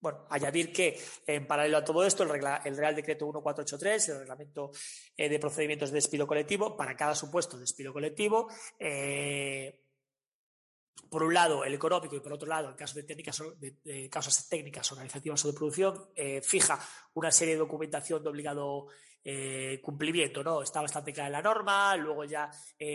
[0.00, 4.18] bueno, añadir que en paralelo a todo esto, el, regla, el Real Decreto 1483, el
[4.20, 4.70] Reglamento
[5.16, 9.82] eh, de Procedimientos de Despido Colectivo, para cada supuesto de despido colectivo, eh,
[11.10, 14.10] por un lado el económico y por otro lado, en caso de, técnicas, de, de
[14.10, 16.78] causas técnicas, organizativas o de producción, eh, fija
[17.14, 18.86] una serie de documentación de obligado
[19.82, 20.62] cumplimiento, ¿no?
[20.62, 22.50] Está bastante clara la norma, luego ya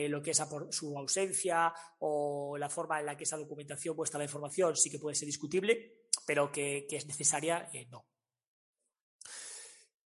[0.10, 4.24] lo que es su ausencia o la forma en la que esa documentación muestra la
[4.24, 8.06] información sí que puede ser discutible, pero que, que es necesaria, eh, no.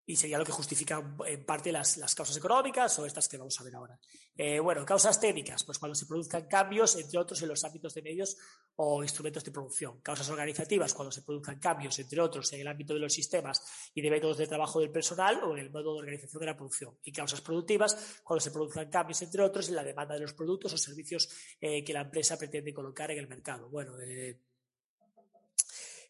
[0.06, 3.60] y sería lo que justifica en parte las, las, causas económicas o estas que vamos
[3.60, 4.00] a ver ahora.
[4.36, 8.02] Eh, bueno, causas técnicas, pues cuando se produzcan cambios, entre otros, en los ámbitos de
[8.04, 8.38] medios
[8.76, 10.00] o instrumentos de producción.
[10.02, 13.62] Causas organizativas, cuando se produzcan cambios, entre otros, en el ámbito de los sistemas
[13.96, 16.56] y de métodos de trabajo del personal o en el modo de organización de la
[16.56, 16.96] producción.
[17.04, 20.72] Y causas productivas, cuando se produzcan cambios, entre otros, en la demanda de los productos
[20.74, 21.28] o servicios
[21.60, 23.68] eh, que la empresa pretende colocar en el mercado.
[23.70, 24.40] Bueno, eh,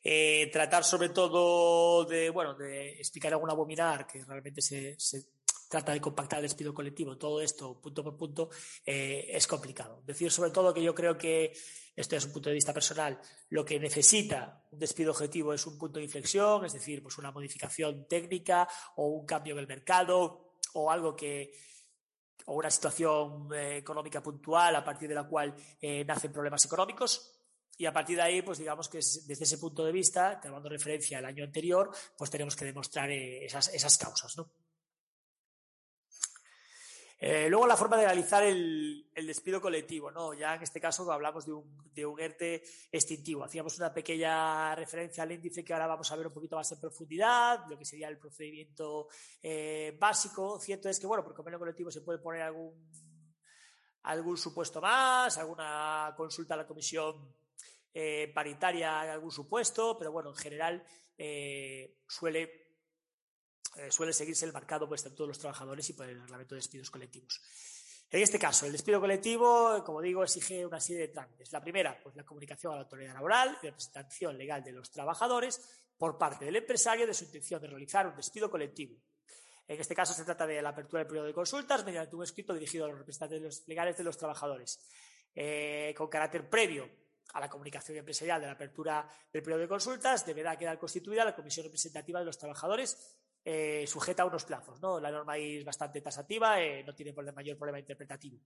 [0.04, 4.96] eh, tratar sobre todo de, bueno, de explicar algún abominar que realmente se,
[5.70, 8.50] trata de compactar el despido colectivo, todo esto punto por punto,
[8.86, 10.02] eh, es complicado.
[10.06, 11.52] Decir sobre todo que yo creo que,
[11.96, 15.78] esto es un punto de vista personal, lo que necesita un despido objetivo es un
[15.78, 20.54] punto de inflexión, es decir, pues una modificación técnica o un cambio en el mercado
[20.74, 21.52] o algo que,
[22.46, 27.37] o una situación eh, económica puntual a partir de la cual nacen problemas económicos
[27.78, 31.20] y a partir de ahí, pues digamos que desde ese punto de vista, tomando referencia
[31.20, 34.52] al año anterior, pues tenemos que demostrar eh, esas, causas, ¿no?
[37.20, 40.34] Eh, luego la forma de realizar el, el, despido colectivo, ¿no?
[40.34, 43.44] Ya en este caso hablamos de un, de un ERTE extintivo.
[43.44, 46.80] Hacíamos una pequeña referencia al índice que ahora vamos a ver un poquito más en
[46.80, 49.08] profundidad, lo que sería el procedimiento
[49.42, 50.60] eh, básico.
[50.60, 52.88] Cierto es que, bueno, por convenio colectivo se puede poner algún,
[54.04, 57.34] algún supuesto más, alguna consulta a la comisión
[58.00, 60.84] eh, paritaria en algún supuesto, pero bueno, en general
[61.18, 62.76] eh, suele,
[63.76, 66.92] eh, suele seguirse el marcado por todos los trabajadores y por el reglamento de despidos
[66.92, 67.42] colectivos.
[68.12, 71.52] En este caso, el despido colectivo, como digo, exige una serie de trámites.
[71.52, 75.60] La primera, pues la comunicación a la autoridad laboral y representación legal de los trabajadores
[75.98, 78.96] por parte del empresario de su intención de realizar un despido colectivo.
[79.68, 82.54] En este caso se trata de la apertura del periodo de consultas mediante un escrito
[82.54, 84.88] dirigido a los representantes legales de los trabajadores,
[85.96, 90.58] con carácter previo a la comunicación empresarial de la apertura del periodo de consultas, deberá
[90.58, 94.82] quedar constituida la comisión representativa de los trabajadores eh, sujeta a unos plazos.
[94.82, 95.00] ¿no?
[95.00, 98.40] La norma es bastante tasativa, eh, no tiene mayor problema interpretativo.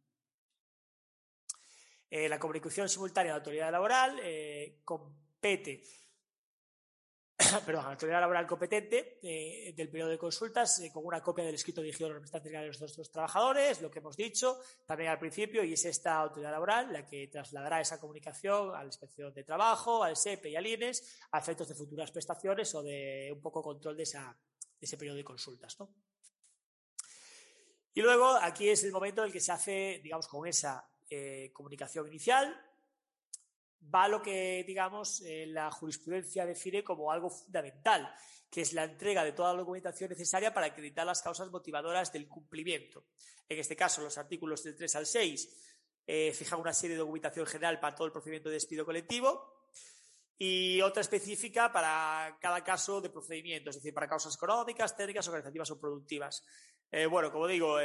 [2.10, 4.22] Eh, la comunicación simultánea de la autoridad laboral
[4.84, 5.82] compete
[7.60, 11.82] perdón, autoridad laboral competente eh, del periodo de consultas eh, con una copia del escrito
[11.82, 15.74] dirigido a los representantes de nuestros trabajadores, lo que hemos dicho también al principio, y
[15.74, 20.16] es esta autoridad laboral la que trasladará esa comunicación a la inspección de trabajo, al
[20.16, 24.04] SEPE y al INES a efectos de futuras prestaciones o de un poco control de,
[24.04, 24.30] de
[24.80, 25.80] ese periodo de consultas.
[25.80, 25.94] ¿no?
[27.94, 31.52] Y luego aquí es el momento en el que se hace, digamos, con esa eh,
[31.54, 32.56] comunicación inicial,
[33.94, 38.14] va lo que, digamos, eh, la jurisprudencia define como algo fundamental,
[38.50, 42.28] que es la entrega de toda la documentación necesaria para acreditar las causas motivadoras del
[42.28, 43.06] cumplimiento.
[43.48, 45.72] En este caso, los artículos del 3 al 6
[46.08, 49.62] eh, fijan una serie de documentación general para todo el procedimiento de despido colectivo
[50.38, 55.72] y otra específica para cada caso de procedimiento, es decir, para causas económicas, técnicas, organizativas
[55.72, 56.44] o productivas.
[56.92, 57.80] Eh, bueno, como digo,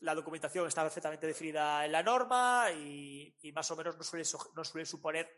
[0.00, 5.28] la documentación está perfectamente definida en la norma y, más o menos no suele, suponer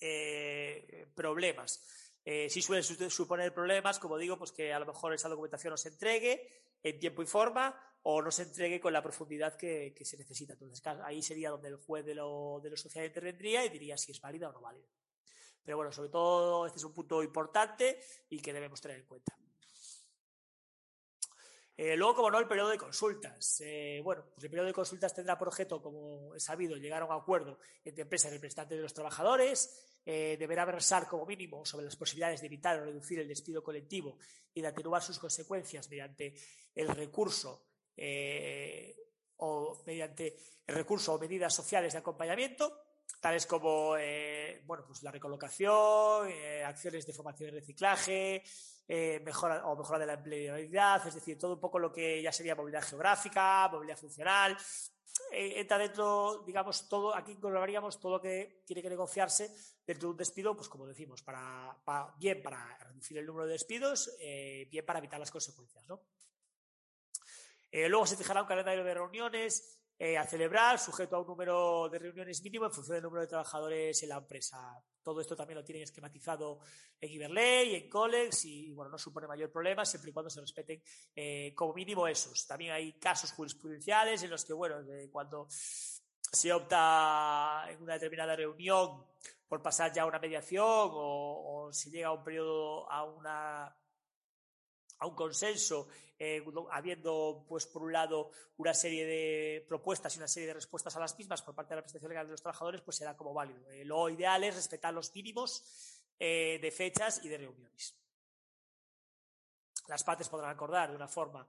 [0.00, 1.82] eh, problemas.
[2.24, 5.76] Eh, sí suele suponer problemas, como digo, pues que a lo mejor esa documentación no
[5.76, 6.48] se entregue
[6.82, 10.52] en tiempo y forma o no se entregue con la profundidad que, se necesita.
[10.52, 14.20] Entonces, ahí sería donde el juez de lo, de social intervendría y diría si es
[14.20, 14.86] válida o no válida.
[15.64, 19.34] Pero bueno, sobre todo este es un punto importante y que debemos tener en cuenta.
[21.76, 23.60] Eh, luego, como no, el periodo de consultas.
[23.64, 27.06] Eh, bueno, pues el periodo de consultas tendrá por objeto, como es sabido, llegar a
[27.06, 30.00] un acuerdo entre empresa y representantes de los trabajadores.
[30.06, 34.18] Eh, deberá versar como mínimo sobre las posibilidades de evitar o reducir el despido colectivo
[34.52, 36.34] y de atenuar sus consecuencias mediante
[36.74, 37.64] el recurso
[39.36, 42.82] o mediante el recurso o medidas sociales de acompañamiento,
[43.18, 43.96] tales como
[44.66, 46.28] bueno, pues la recolocación,
[46.66, 48.42] acciones de formación y reciclaje,
[48.86, 52.32] eh, mejora o mejora de la empleabilidad, es decir, todo un poco lo que ya
[52.32, 54.56] sería movilidad geográfica, movilidad funcional.
[55.30, 59.50] Eh, entra dentro, digamos, todo, aquí englobaríamos todo lo que tiene que negociarse
[59.86, 61.76] dentro de un despido, pues como decimos, para,
[62.18, 65.86] bien para reducir el número de despidos, eh, bien para evitar las consecuencias.
[65.88, 66.00] ¿no?
[67.88, 72.42] luego se fijará un calendario de reuniones a celebrar, sujeto a un número de reuniones
[72.42, 74.82] mínimo en función del número de trabajadores en la empresa.
[75.02, 76.60] Todo esto también lo tienen esquematizado
[77.00, 80.82] en Iberley, en Colex y, bueno, no supone mayor problema siempre y cuando se respeten
[81.14, 82.46] eh, como mínimo esos.
[82.46, 84.76] También hay casos jurisprudenciales en los que, bueno,
[85.12, 89.06] cuando se opta en una determinada reunión
[89.46, 93.76] por pasar ya a una mediación o, o se llega a un periodo, a una
[94.98, 100.28] a un consenso, eh, habiendo, pues, por un lado, una serie de propuestas y una
[100.28, 102.80] serie de respuestas a las mismas por parte de la prestación legal de los trabajadores,
[102.82, 103.68] pues será como válido.
[103.70, 107.96] Eh, lo ideal es respetar los mínimos eh, de fechas y de reuniones.
[109.88, 111.46] Las partes podrán acordar de una forma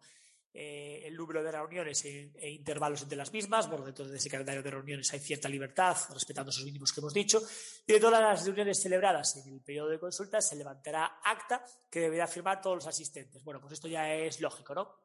[0.58, 3.68] eh, el número de reuniones e, intervalos entre las mismas.
[3.68, 7.14] Bueno, dentro de ese calendario de reuniones hay cierta libertad, respetando esos mínimos que hemos
[7.14, 7.42] dicho.
[7.86, 12.00] Y de todas las reuniones celebradas en el periodo de consultas se levantará acta que
[12.00, 13.44] deberá firmar todos los asistentes.
[13.44, 14.96] Bueno, pues esto ya es lógico, ¿no?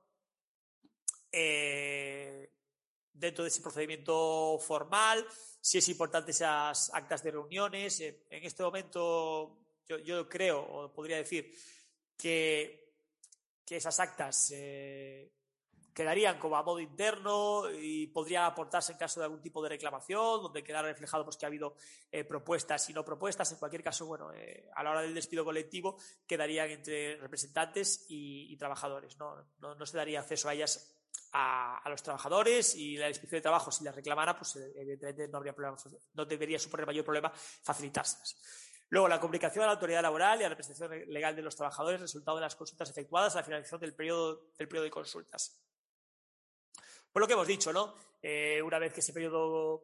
[1.32, 2.48] Eh,
[3.12, 5.26] dentro de ese procedimiento formal,
[5.60, 7.98] si es importante esas actas de reuniones.
[7.98, 11.52] Eh, en este momento, yo, yo, creo, o podría decir,
[12.16, 12.94] que,
[13.64, 14.52] que esas actas
[15.94, 20.42] quedarían como a modo interno y podría aportarse en caso de algún tipo de reclamación,
[20.42, 21.74] donde queda reflejado pues, que ha habido
[22.10, 23.50] eh, propuestas y no propuestas.
[23.52, 28.56] En cualquier caso, bueno, eh, a la hora del despido colectivo quedarían entre representantes y,
[28.56, 29.16] trabajadores.
[29.16, 29.36] ¿no?
[29.58, 30.94] No, no, se daría acceso a ellas
[31.32, 35.54] a, los trabajadores y la inspección de trabajo, si las reclamara, pues evidentemente no habría
[35.54, 35.76] problema,
[36.14, 38.36] no debería suponer mayor problema facilitárselas.
[38.90, 42.00] Luego, la comunicación a la autoridad laboral y a la representación legal de los trabajadores,
[42.00, 45.60] resultado de las consultas efectuadas a la finalización del periodo, del periodo de consultas.
[47.12, 47.94] Por lo que hemos dicho, ¿no?
[48.22, 49.82] Eh, una vez que ese periodo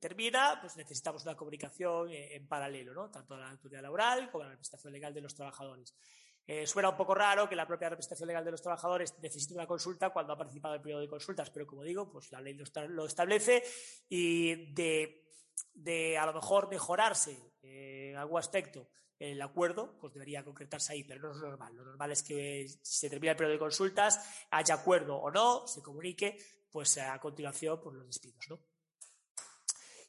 [0.00, 3.10] termina, pues necesitamos una comunicación en paralelo, ¿no?
[3.10, 5.94] Tanto a la autoridad laboral como a la representación legal de los trabajadores.
[6.46, 9.66] Eh, suena un poco raro que la propia representación legal de los trabajadores necesite una
[9.66, 12.54] consulta cuando ha participado en el periodo de consultas, pero como digo, pues la ley
[12.54, 13.62] lo, establece
[14.10, 18.86] y de, a lo mejor mejorarse eh, en algún aspecto
[19.18, 21.74] el acuerdo, pues debería concretarse ahí, pero no es normal.
[21.74, 25.82] Lo normal es que se termina el periodo de consultas, haya acuerdo o no, se
[25.82, 26.38] comunique,
[26.70, 28.73] pues a continuación, pues, los despidos, ¿no?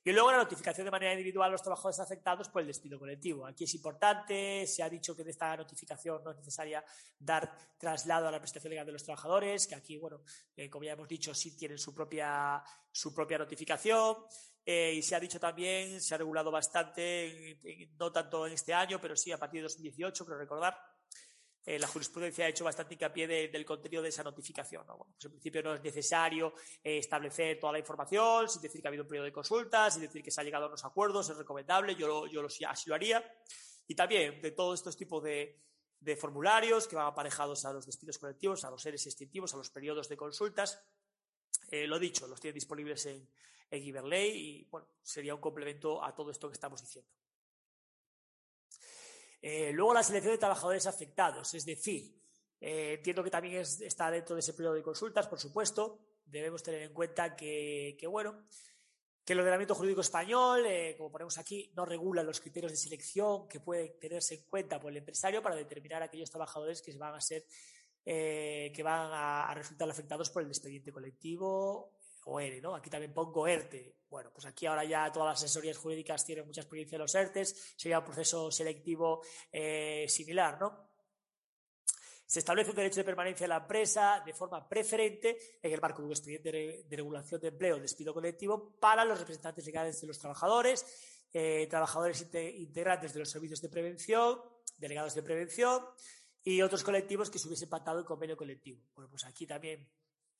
[0.08, 3.48] Y luego la notificación de manera individual a los trabajadores afectados por el despido colectivo.
[3.48, 6.86] Aquí es importante, se ha dicho que de esta notificación no es necesaria
[7.18, 10.22] dar traslado a la prestación legal de los trabajadores, que aquí, bueno,
[10.56, 14.18] eh, como ya hemos dicho, sí tienen su propia, su propia notificación.
[14.64, 17.60] Eh, y se ha dicho también, se ha regulado bastante,
[17.98, 20.78] no tanto en este año, pero sí a partir de 2018, creo recordar,
[21.66, 24.86] eh, la jurisprudencia ha hecho bastante hincapié de, del contenido de esa notificación.
[24.86, 28.90] pues en principio no es necesario eh, establecer toda la información, sin decir que ha
[28.90, 31.38] habido un periodo de consultas, sin decir que se ha llegado a unos acuerdos, es
[31.38, 33.24] recomendable, yo, yo lo, así lo haría.
[33.88, 35.60] Y también de todos estos tipos de,
[36.00, 39.72] de formularios que van aparejados a los despidos colectivos, a los seres extintivos, a los
[39.72, 40.84] periodos de consultas.
[41.72, 43.28] Eh, lo dicho, los tienen disponibles en,
[43.72, 47.10] en Iberley y bueno, sería un complemento a todo esto que estamos diciendo.
[49.48, 52.20] Eh, luego la selección de trabajadores afectados, es decir,
[52.60, 56.00] eh, entiendo que también es, está dentro de ese periodo de consultas, por supuesto.
[56.26, 58.48] Debemos tener en cuenta que, bueno,
[59.24, 63.48] que el ordenamiento jurídico español, eh, como ponemos aquí, no regula los criterios de selección
[63.48, 67.14] que pueden tenerse en cuenta por el empresario para determinar a aquellos trabajadores que van
[67.14, 67.46] a ser,
[68.04, 71.92] que van a resultar afectados por el expediente colectivo
[72.26, 72.76] o ERE, ¿no?
[72.76, 73.96] Aquí también pongo ERTE.
[74.10, 77.74] Bueno, pues aquí ahora ya todas las asesorías jurídicas tienen mucha experiencia en los ERTES,
[77.76, 80.96] sería un proceso selectivo eh, similar, ¿no?
[82.26, 86.02] Se establece un derecho de permanencia en la empresa de forma preferente en el marco
[86.02, 90.18] de un expediente de regulación de empleo, despido colectivo, para los representantes legales de los
[90.18, 90.86] trabajadores,
[91.34, 94.40] eh, trabajadores integrantes de los servicios de prevención,
[94.78, 95.86] delegados de prevención
[96.44, 98.82] y otros colectivos que se hubiesen pactado el convenio colectivo.
[98.96, 99.88] Bueno, pues aquí también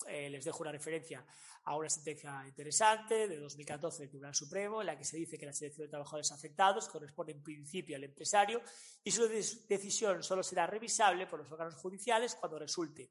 [0.08, 1.26] eh, les dejo una referencia
[1.64, 5.48] a una sentencia interesante de 2014 del Tribunal Supremo, en la que se dice que
[5.48, 8.62] la selección de trabajadores afectados corresponde en principio al empresario
[9.04, 13.10] y su decisión solo será revisable por los órganos judiciales cuando resulte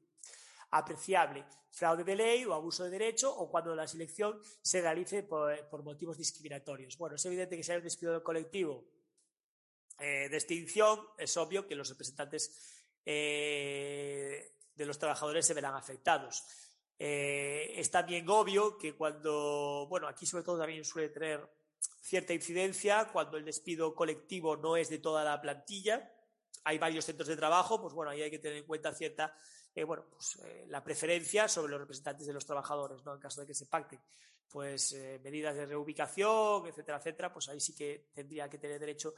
[0.71, 5.83] apreciable fraude de ley o abuso de derecho o cuando la selección se realice por,
[5.83, 6.97] motivos discriminatorios.
[6.97, 8.85] Bueno, es evidente que si hay un despido colectivo
[9.99, 12.73] eh, de extinción, es obvio que los representantes
[13.05, 16.45] eh, de los trabajadores se verán afectados.
[16.97, 21.47] Eh, es también obvio que cuando, bueno, aquí sobre todo también suele tener
[22.01, 26.11] cierta incidencia cuando el despido colectivo no es de toda la plantilla.
[26.63, 29.37] Hay varios centros de trabajo, pues bueno, ahí hay que tener en cuenta cierta,
[29.73, 33.13] eh, bueno, pues eh, la preferencia sobre los representantes de los trabajadores, ¿no?
[33.13, 33.99] En caso de que se pacten,
[34.49, 39.13] pues medidas de reubicación, etcétera, etcétera, pues ahí sí que tendría que tener derecho,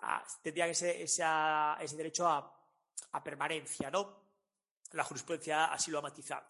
[0.00, 4.25] a, tendría ese, esa, ese derecho a permanencia, ¿no?
[4.92, 6.46] La jurisprudencia así lo ha matizado.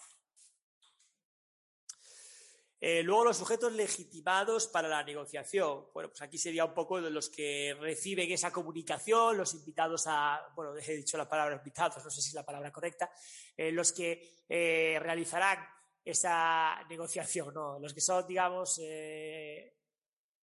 [2.78, 5.86] Eh, luego los sujetos legitimados para la negociación.
[5.94, 10.52] Bueno, pues aquí sería un poco de los que reciben esa comunicación, los invitados a,
[10.54, 13.10] bueno, he dicho la palabra invitados, no sé si es la palabra correcta,
[13.56, 15.66] eh, los que eh, realizarán
[16.04, 17.78] esa negociación, ¿no?
[17.80, 18.80] Los que son, digamos,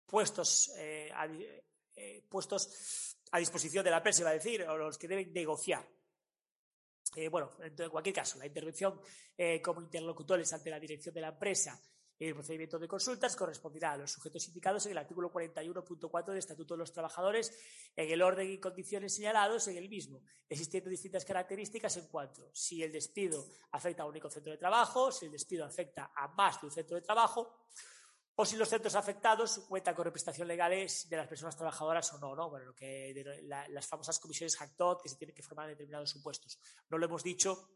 [0.05, 0.71] puestos,
[1.13, 1.27] a,
[2.29, 5.85] puestos a disposición de la empresa, iba a decir, o los que deben negociar.
[7.15, 8.99] Eh, bueno, en cualquier caso, la intervención
[9.37, 11.81] eh, como interlocutores ante la dirección de la empresa
[12.19, 16.73] El procedimiento de consultas corresponderá a los sujetos indicados en el artículo 41.4 del Estatuto
[16.73, 17.57] de los Trabajadores
[17.95, 22.83] en el orden y condiciones señalados en el mismo, existiendo distintas características en cuanto si
[22.83, 26.59] el despido afecta a un único centro de trabajo, si el despido afecta a más
[26.59, 27.55] de un centro de trabajo,
[28.41, 32.37] o si los centros afectados cuentan con representación legales de las personas trabajadoras o no,
[32.37, 32.49] ¿no?
[32.49, 33.13] Bueno, lo que
[33.45, 36.57] las famosas comisiones Jactot que se tienen que formar en determinados supuestos.
[36.89, 37.69] No lo hemos dicho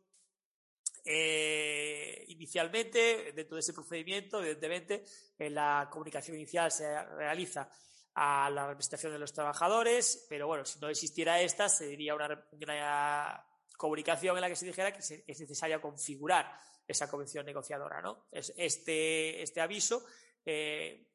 [1.04, 5.04] eh, inicialmente, dentro de ese procedimiento, evidentemente,
[5.38, 7.70] en la comunicación inicial se realiza
[8.14, 13.46] a la representación de los trabajadores, pero bueno, si no existiera esta, se diría una,
[13.76, 16.58] comunicación en la que se dijera que es necesaria configurar
[16.88, 18.02] esa convención negociadora.
[18.02, 18.28] ¿no?
[18.32, 20.06] Este, este aviso
[20.46, 21.08] eh,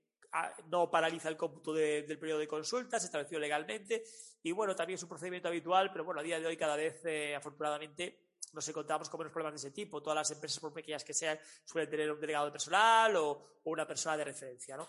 [0.66, 4.04] no paraliza el cómputo del periodo de consulta, se estableció legalmente
[4.42, 7.04] y bueno, también es un procedimiento habitual, pero bueno, a día de hoy cada vez,
[7.06, 10.02] eh, afortunadamente, nos encontramos con menos problemas de ese tipo.
[10.02, 13.86] Todas las empresas, por pequeñas que sean, suelen tener un delegado de personal o, una
[13.86, 14.88] persona de referencia, ¿no?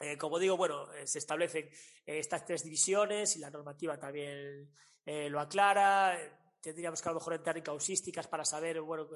[0.00, 1.68] Eh, como digo, bueno, se establecen
[2.06, 4.72] estas tres divisiones y la normativa también
[5.04, 6.16] lo aclara.
[6.60, 9.08] Tendríamos que a lo mejor entrar en causísticas para saber bueno,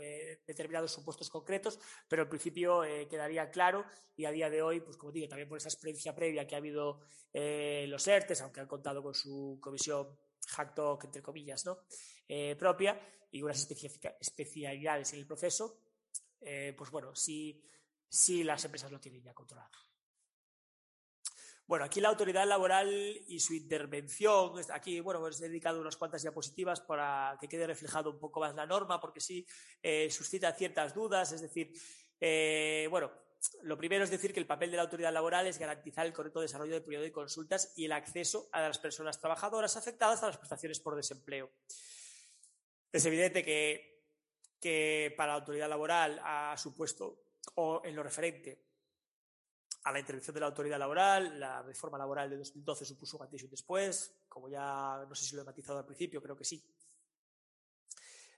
[0.47, 1.79] determinados supuestos concretos,
[2.09, 3.85] pero en principio quedaría claro
[4.17, 6.59] y a día de hoy, pues como digo, también por esa experiencia previa que ha
[6.59, 7.01] habido
[7.33, 10.17] los ERTES, aunque han contado con su comisión
[10.47, 11.79] HackTalk, entre comillas, ¿no?
[12.29, 13.69] Eh, propia y unas
[14.21, 15.81] especialidades en el proceso,
[16.41, 17.63] eh, pues bueno, sí,
[18.45, 19.84] las empresas lo tienen ya controlado.
[21.67, 22.93] Bueno, aquí la autoridad laboral
[23.27, 28.11] y su intervención, aquí, bueno, pues he dedicado unas cuantas diapositivas para que quede reflejado
[28.11, 29.47] un poco más la norma, porque sí
[29.83, 31.73] eh, suscita ciertas dudas, es decir,
[32.91, 33.11] bueno,
[33.63, 36.41] lo primero es decir que el papel de la autoridad laboral es garantizar el correcto
[36.41, 40.39] desarrollo del periodo de consultas y el acceso a las personas trabajadoras afectadas a las
[40.39, 41.51] prestaciones por desempleo.
[42.93, 47.25] Es evidente que, para la autoridad laboral ha supuesto,
[47.57, 48.64] o en lo referente
[49.85, 53.43] a la intervención de la autoridad laboral, la reforma laboral de 2012 supuso un antes
[53.43, 56.65] y después, como ya no sé si lo he matizado al principio, creo que sí,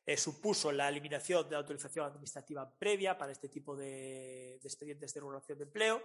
[0.05, 5.20] eh, supuso la eliminación de la autorización administrativa previa para este tipo de, expedientes de
[5.20, 6.03] regulación de empleo.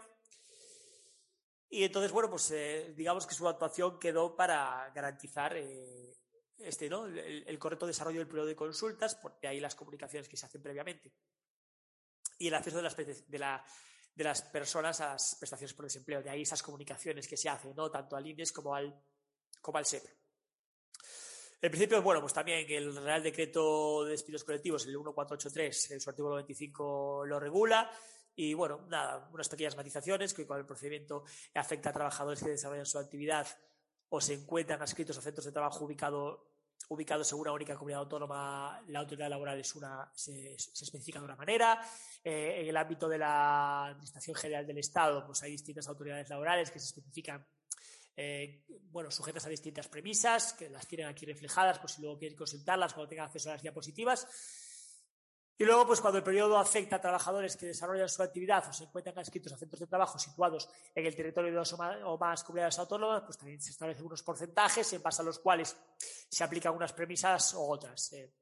[1.69, 6.15] Y entonces, bueno, pues eh, digamos que su actuación quedó para garantizar eh,
[6.57, 7.05] este, ¿no?
[7.05, 11.13] El, correcto desarrollo del periodo de consultas, porque ahí las comunicaciones que se hacen previamente.
[12.37, 13.39] Y el acceso de las, de,
[14.15, 16.21] las personas a las prestaciones por desempleo.
[16.21, 17.89] De ahí esas comunicaciones que se hacen, ¿no?
[17.89, 18.93] tanto al INES como al,
[19.61, 20.03] como al SEP.
[21.63, 26.09] En principio, bueno, pues también el Real Decreto de Despidos Colectivos, el 1483, en su
[26.09, 27.91] artículo 25 lo regula.
[28.35, 32.87] Y bueno, nada, unas pequeñas matizaciones que con el procedimiento afecta a trabajadores que desarrollan
[32.87, 33.47] su actividad
[34.09, 36.50] o se encuentran adscritos a centros de trabajo ubicado,
[36.91, 41.37] ubicados en una única comunidad autónoma, la autoridad laboral es una, se, especifica de una
[41.37, 41.79] manera.
[42.21, 46.69] Eh, en el ámbito de la Administración General del Estado, pues hay distintas autoridades laborales
[46.69, 47.45] que se especifican
[48.17, 52.37] eh, bueno, sujetas a distintas premisas, que las tienen aquí reflejadas, por si luego quieren
[52.37, 54.27] consultarlas cuando tengan acceso a las diapositivas.
[55.57, 58.85] Y luego, pues cuando el periodo afecta a trabajadores que desarrollan su actividad o se
[58.85, 62.79] encuentran adscritos a centros de trabajo situados en el territorio de dos o más, comunidades
[62.79, 66.93] autónomas, pues también se establecen unos porcentajes en base a los cuales se aplican unas
[66.93, 68.11] premisas o otras.
[68.13, 68.33] Eh,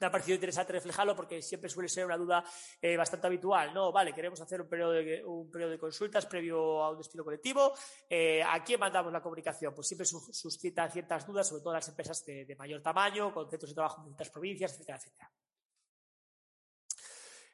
[0.00, 2.44] me ha parecido interesante reflejarlo porque siempre suele ser una duda
[2.80, 3.92] eh, bastante habitual, ¿no?
[3.92, 7.72] Vale, queremos hacer un periodo de, un periodo de consultas previo a un despido colectivo.
[8.08, 9.74] Eh, ¿A quién mandamos la comunicación?
[9.74, 13.70] Pues siempre suscita ciertas dudas, sobre todo las empresas de, de mayor tamaño, con centros
[13.70, 15.30] de trabajo en distintas provincias, etcétera, etcétera.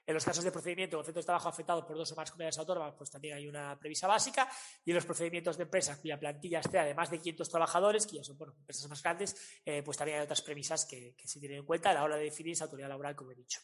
[0.06, 2.58] En los casos de procedimiento con centros de trabajo afectados por dos o más comunidades
[2.58, 4.48] autónomas, pues también hay una premisa básica.
[4.84, 8.18] Y en los procedimientos de empresas cuya plantilla esté de más de 500 trabajadores, que
[8.18, 11.64] ya son empresas más grandes, eh, pues también hay otras premisas que, se tienen en
[11.64, 13.60] cuenta a la hora de definir esa autoridad laboral, como he dicho.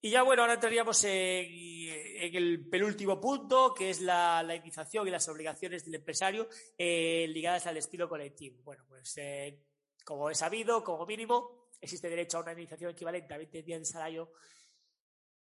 [0.00, 5.28] Y ya bueno, ahora entraríamos en, el penúltimo punto, que es la, la, y las
[5.28, 6.48] obligaciones del empresario
[6.78, 8.62] eh, ligadas al despido colectivo.
[8.62, 9.64] Bueno, pues eh,
[10.04, 13.80] como he sabido, como mínimo, existe derecho a una indemnización equivalente a 20 días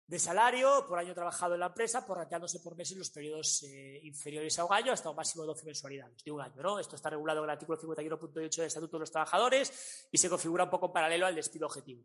[0.07, 4.57] de salario por año trabajado en la empresa, por mes en los periodos eh, inferiores
[4.59, 6.61] a un año hasta un máximo de 12 mensualidades de un año.
[6.61, 6.79] ¿no?
[6.79, 10.65] Esto está regulado en el artículo 51.8 del Estatuto de los Trabajadores y se configura
[10.65, 12.03] un poco en paralelo al despido objetivo.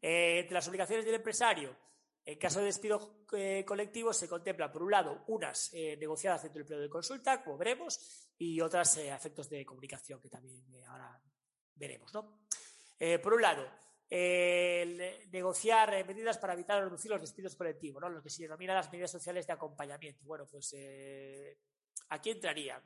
[0.00, 1.76] Eh, entre las obligaciones del empresario,
[2.24, 6.66] en caso de despido eh, colectivo, se contempla, por un lado, unas negociadas dentro del
[6.66, 11.20] periodo de consulta, como veremos, y otras a efectos de comunicación, que también ahora
[11.78, 12.12] veremos.
[12.12, 12.40] ¿no?
[12.98, 13.64] Eh, por un lado,
[14.10, 18.08] negociar eh, medidas para evitar o reducir los despidos colectivos, ¿no?
[18.08, 20.24] lo que se denomina las medidas sociales de acompañamiento.
[20.24, 21.58] Bueno, pues eh,
[22.10, 22.82] aquí entraría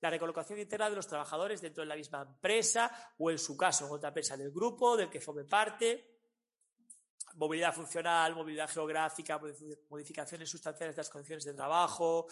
[0.00, 3.86] la recolocación interna de los trabajadores dentro de la misma empresa o, en su caso,
[3.86, 6.12] en otra empresa del grupo del que forme parte,
[7.34, 9.40] movilidad funcional, movilidad geográfica,
[9.88, 12.26] modificaciones sustanciales de las condiciones de trabajo.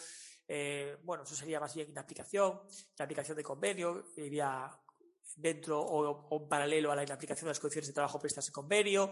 [0.47, 2.61] Eh, bueno, eso sería más bien la aplicación,
[2.97, 4.69] la aplicación de convenio, iría
[5.35, 9.09] dentro o, en paralelo a la aplicación de las condiciones de trabajo previstas en convenio,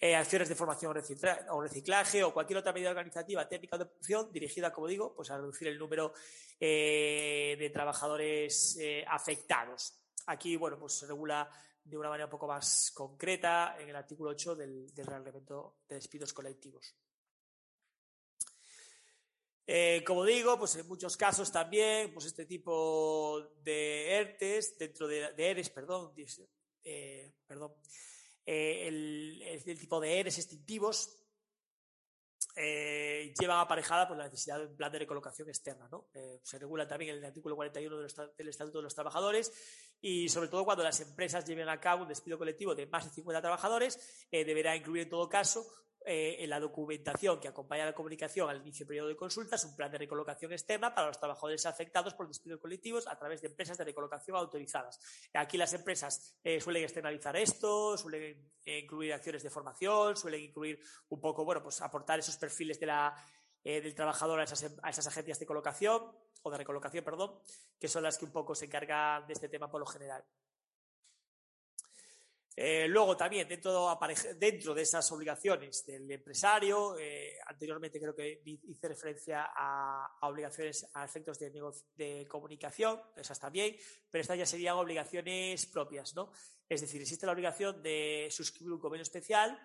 [0.00, 0.94] eh, acciones de formación
[1.50, 5.36] o reciclaje o cualquier otra medida organizativa, técnica de producción dirigida, como digo, pues a
[5.36, 6.12] reducir el número
[6.58, 9.98] eh, de trabajadores afectados.
[10.26, 11.48] Aquí, bueno, pues se regula
[11.84, 16.32] de una manera un poco más concreta en el artículo 8 del, reglamento de despidos
[16.32, 16.94] colectivos.
[19.66, 25.32] Eh, como digo, pues en muchos casos también, pues este tipo de ERTES, dentro de,
[25.36, 26.12] ERES, perdón,
[26.84, 27.72] eh, perdón,
[28.44, 31.18] eh, el, tipo de ERES extintivos
[32.54, 35.88] llevan aparejada pues, la necesidad de un plan de recolocación externa.
[35.90, 36.08] ¿no?
[36.42, 37.96] se regula también en el artículo 41
[38.36, 39.52] del Estatuto de los Trabajadores
[40.02, 43.10] y sobre todo cuando las empresas lleven a cabo un despido colectivo de más de
[43.12, 45.64] 50 trabajadores, eh, deberá incluir en todo caso
[46.06, 49.76] eh, en la documentación que acompaña la comunicación al inicio del periodo de consultas un
[49.76, 53.78] plan de recolocación externa para los trabajadores afectados por despidos colectivos a través de empresas
[53.78, 55.00] de recolocación autorizadas.
[55.34, 61.20] Aquí las empresas eh, suelen externalizar esto, suelen incluir acciones de formación, suelen incluir un
[61.20, 63.14] poco, bueno, pues aportar esos perfiles de la
[63.64, 66.02] eh, del trabajador a esas, a esas, agencias de colocación,
[66.42, 67.38] o de recolocación, perdón,
[67.78, 70.24] que son las que un poco se encargan de este tema por lo general.
[72.54, 73.98] Eh, luego también, dentro,
[74.38, 81.04] dentro, de esas obligaciones del empresario, eh, anteriormente creo que hice referencia a, obligaciones a
[81.04, 81.50] efectos de,
[81.94, 83.74] de, comunicación, esas también,
[84.10, 86.30] pero estas ya serían obligaciones propias, ¿no?
[86.68, 89.58] Es decir, existe la obligación de suscribir un convenio especial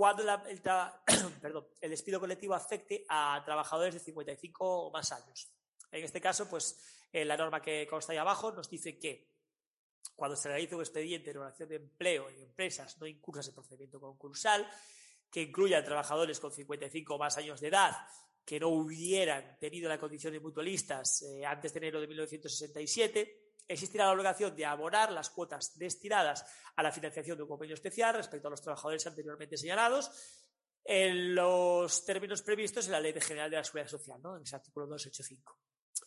[0.00, 0.22] cuando
[1.82, 5.52] el, despido colectivo afecte a trabajadores de 55 o más años.
[5.92, 9.29] En este caso, pues eh, la norma que consta ahí abajo nos dice que
[10.14, 14.00] cuando se realiza un expediente de relación de empleo en empresas no incursas en procedimiento
[14.00, 14.68] concursal,
[15.30, 17.96] que incluya trabajadores con 55 o más años de edad
[18.44, 24.06] que no hubieran tenido la condición de mutualistas eh, antes de enero de 1967, existirá
[24.06, 26.44] la obligación de abonar las cuotas destinadas
[26.74, 30.10] a la financiación de un convenio especial respecto a los trabajadores anteriormente señalados
[30.84, 34.36] en los términos previstos en la Ley General de la Seguridad Social, ¿no?
[34.36, 35.56] en ese artículo 285.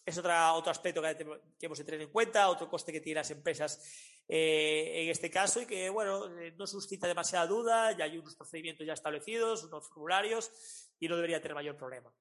[0.05, 3.31] Es otra, otro aspecto que, hemos de tener en cuenta, otro coste que tienen las
[3.31, 3.81] empresas
[4.27, 8.35] eh, en este caso y que, bueno, eh, no suscita demasiada duda, ya hay unos
[8.35, 10.51] procedimientos ya establecidos, unos formularios
[10.99, 12.13] y no debería tener mayor problema.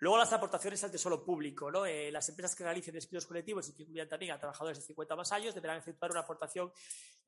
[0.00, 1.84] Luego las aportaciones al tesoro público.
[1.84, 5.14] Eh, las empresas que realicen despidos colectivos y que incluyan también a trabajadores de 50
[5.14, 6.72] más años deberán efectuar una aportación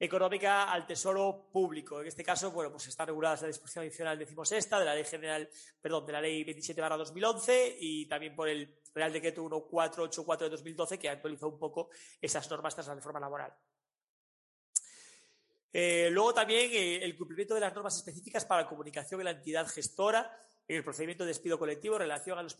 [0.00, 2.00] económica al tesoro público.
[2.00, 5.50] En este caso, bueno, pues están reguladas la disposición adicional decimosexta de la ley general,
[5.82, 10.98] perdón, de la ley 27 2011 y también por el Real Decreto 1484 de 2012
[10.98, 11.90] que actualizó un poco
[12.22, 13.52] esas normas tras la reforma laboral.
[15.74, 19.30] Eh, luego también eh, el cumplimiento de las normas específicas para la comunicación en la
[19.32, 20.38] entidad gestora
[20.68, 22.56] el procedimiento de despido colectivo en relación a, los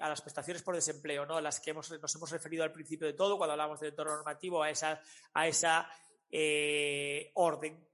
[0.00, 1.36] a las prestaciones por desempleo, ¿no?
[1.36, 4.14] a las que hemos, nos hemos referido al principio de todo cuando hablamos del entorno
[4.14, 5.00] normativo, a esa,
[5.34, 5.90] a esa
[6.30, 7.88] eh, orden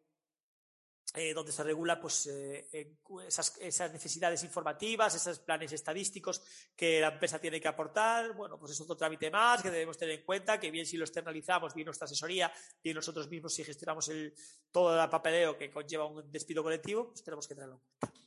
[1.16, 6.42] eh, donde se regula pues, eh, esas, esas, necesidades informativas, esos planes estadísticos
[6.74, 8.34] que la empresa tiene que aportar.
[8.34, 11.04] Bueno, pues es otro trámite más que debemos tener en cuenta, que bien si lo
[11.04, 12.52] externalizamos, bien nuestra asesoría,
[12.82, 14.34] bien nosotros mismos si gestionamos el,
[14.72, 18.23] todo el papeleo que conlleva un despido colectivo, pues tenemos que tenerlo en cuenta.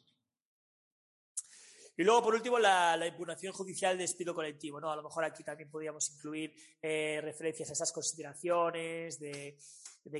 [1.99, 4.79] Y luego, por último, la, impugnación judicial de despido colectivo.
[4.79, 4.91] ¿no?
[4.91, 9.57] A lo mejor aquí también podríamos incluir eh, referencias a esas consideraciones de,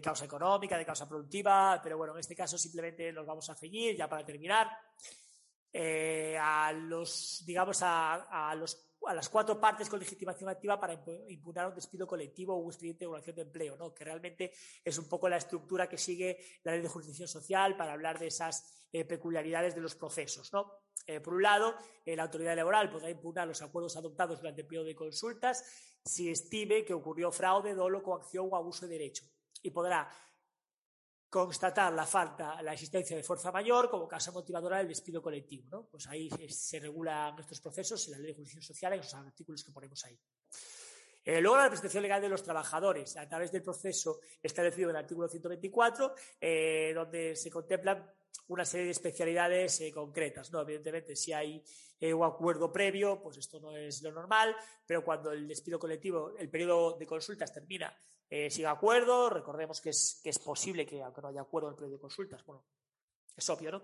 [0.02, 3.96] causa económica, de causa productiva, pero bueno, en este caso simplemente nos vamos a ceñir,
[3.96, 4.68] ya para terminar,
[5.72, 11.00] eh, a los, digamos, a, los a las cuatro partes con legitimación activa para
[11.30, 13.94] impugnar un despido colectivo o un expediente de regulación de empleo, ¿no?
[13.94, 14.52] que realmente
[14.84, 18.28] es un poco la estructura que sigue la ley de jurisdicción social para hablar de
[18.28, 20.52] esas eh, peculiaridades de los procesos.
[20.52, 20.87] ¿no?
[21.10, 21.74] Eh, por un lado,
[22.06, 25.64] eh, la autoridad laboral podrá impugnar los acuerdos adoptados durante el periodo de consultas
[26.04, 29.24] si estime que ocurrió fraude, dolo, coacción o abuso de derecho.
[29.64, 30.10] Y podrá
[31.30, 35.88] constatar la falta, la existencia de fuerza mayor como causa motivadora del despido colectivo.
[35.90, 39.64] Pues ahí se regulan estos procesos en la ley de jurisdicción social en los artículos
[39.64, 40.20] que ponemos ahí.
[41.24, 45.02] Eh, luego, la prestación legal de los trabajadores, a través del proceso establecido en el
[45.02, 46.16] artículo 124,
[46.94, 48.14] donde se contemplan
[48.48, 50.52] una serie de especialidades eh, concretas.
[50.52, 50.62] ¿no?
[50.62, 51.64] Evidentemente, si hay
[52.00, 56.38] eh, un acuerdo previo, pues esto no es lo normal, pero cuando el despido colectivo,
[56.38, 57.96] el periodo de consultas termina
[58.30, 61.78] eh, acuerdo, recordemos que es, que es posible que, aunque no haya acuerdo en el
[61.78, 62.66] periodo de consultas, bueno,
[63.36, 63.84] es obvio, ¿no?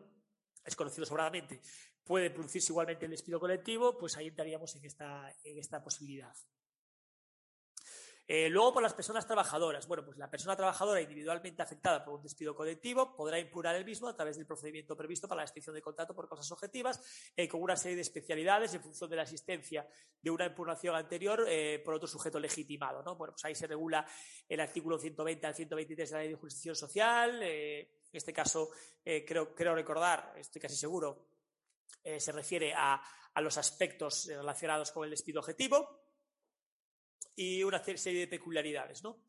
[0.66, 1.62] Es conocido sobradamente,
[2.04, 6.34] puede producirse igualmente el despido colectivo, pues ahí entraríamos en esta, en esta posibilidad.
[8.26, 9.86] Eh, luego, por las personas trabajadoras.
[9.86, 14.08] Bueno, pues la persona trabajadora individualmente afectada por un despido colectivo podrá impugnar el mismo
[14.08, 17.02] a través del procedimiento previsto para la extinción de contrato por causas objetivas,
[17.36, 19.86] eh, con una serie de especialidades en función de la existencia
[20.22, 23.04] de una impugnación anterior eh, por otro sujeto legitimado.
[23.04, 23.16] ¿no?
[23.18, 24.06] Bueno, pues ahí se regula
[24.48, 27.44] el artículo 120 al 123 de la Ley de Justicia Social.
[27.44, 28.70] en este caso,
[29.04, 31.28] creo, creo recordar, estoy casi seguro,
[32.04, 33.02] se refiere a,
[33.34, 36.03] a los aspectos relacionados con el despido objetivo
[37.36, 39.20] y una serie de peculiaridades, ¿no?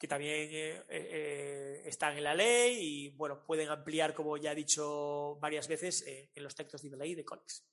[0.00, 4.54] que también eh, eh, están en la ley y bueno, pueden ampliar, como ya he
[4.54, 7.66] dicho varias veces, eh, en los textos de ley de Conex.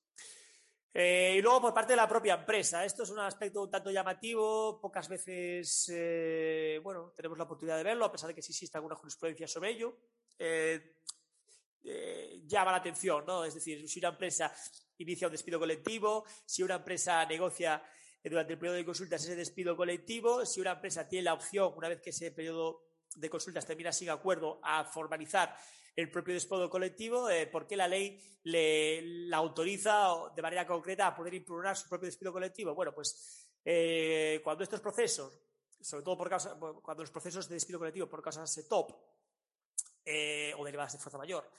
[0.93, 2.84] y luego por parte de la propia empresa.
[2.84, 5.89] Esto es un aspecto un tanto llamativo, pocas veces
[6.84, 9.70] bueno, tenemos la oportunidad de verlo, a pesar de que sí existe alguna jurisprudencia sobre
[9.70, 9.97] ello.
[12.45, 13.45] llama la atención, ¿no?
[13.45, 14.53] Es decir, si una empresa
[14.97, 17.82] inicia un despido colectivo, si una empresa negocia
[18.24, 20.45] durante el periodo de consultas ese despido colectivo.
[20.45, 22.84] Si una empresa tiene la opción, una vez que ese periodo
[23.15, 25.55] de consultas termina sin acuerdo, a formalizar
[25.95, 31.07] el propio despido colectivo, eh, ¿por qué la ley le la autoriza de manera concreta
[31.07, 32.76] a poder impugnar su propio despido colectivo?
[32.76, 35.41] Bueno, pues eh, cuando estos procesos,
[35.82, 38.93] sobre todo por causa, cuando los procesos de despido colectivo por causas de top
[40.05, 41.49] eh, o derivadas de fuerza mayor,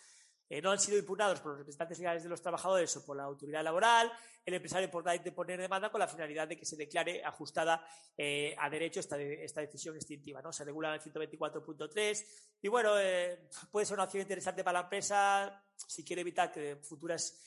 [0.50, 3.24] eh, no han sido impugnados por los representantes legales de los trabajadores o por la
[3.24, 4.10] autoridad laboral,
[4.44, 7.86] el empresario podrá poner demanda con la finalidad de que se declare ajustada
[8.16, 10.40] eh, a derecho esta, decisión extintiva.
[10.40, 10.52] ¿no?
[10.52, 12.26] Se regula en el 124.3
[12.62, 16.76] y bueno, eh, puede ser una opción interesante para la empresa si quiere evitar que
[16.76, 17.44] futuras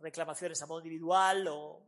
[0.00, 1.86] reclamaciones a modo individual o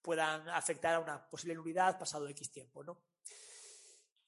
[0.00, 2.84] puedan afectar a una posible nulidad pasado X tiempo.
[2.84, 3.00] ¿no?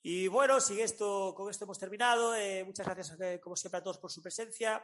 [0.02, 2.34] Y bueno, esto, con esto hemos terminado.
[2.34, 4.82] Eh, muchas gracias, eh, como siempre, a todos por su presencia.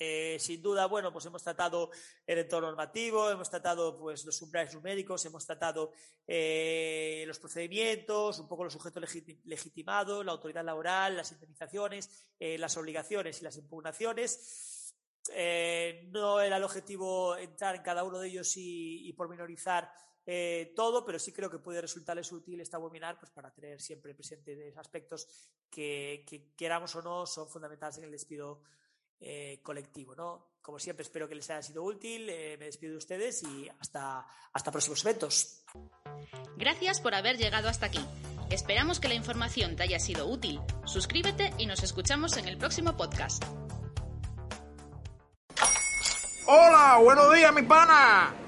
[0.00, 1.90] Eh, sin duda, bueno, pues hemos tratado
[2.26, 5.92] el entorno normativo, hemos tratado pues, los umbrales numéricos, hemos tratado
[6.26, 9.02] los procedimientos, un poco los sujetos
[9.44, 14.94] legitimados, la autoridad laboral, las indemnizaciones, las obligaciones y las impugnaciones.
[16.12, 19.90] no era el objetivo entrar en cada uno de ellos y, y pormenorizar
[20.30, 24.14] eh, todo, pero sí creo que puede resultarles útil esta webinar pues, para tener siempre
[24.14, 25.26] presente aspectos
[25.70, 28.60] que, queramos o no, son fundamentales en el despido
[29.20, 30.14] eh, colectivo.
[30.14, 30.58] ¿no?
[30.60, 32.28] Como siempre, espero que les haya sido útil.
[32.28, 35.64] Eh, me despido de ustedes y hasta, hasta próximos eventos.
[36.58, 38.04] Gracias por haber llegado hasta aquí.
[38.50, 40.60] Esperamos que la información te haya sido útil.
[40.84, 43.42] Suscríbete y nos escuchamos en el próximo podcast.
[46.46, 48.47] Hola, buenos días, mi pana.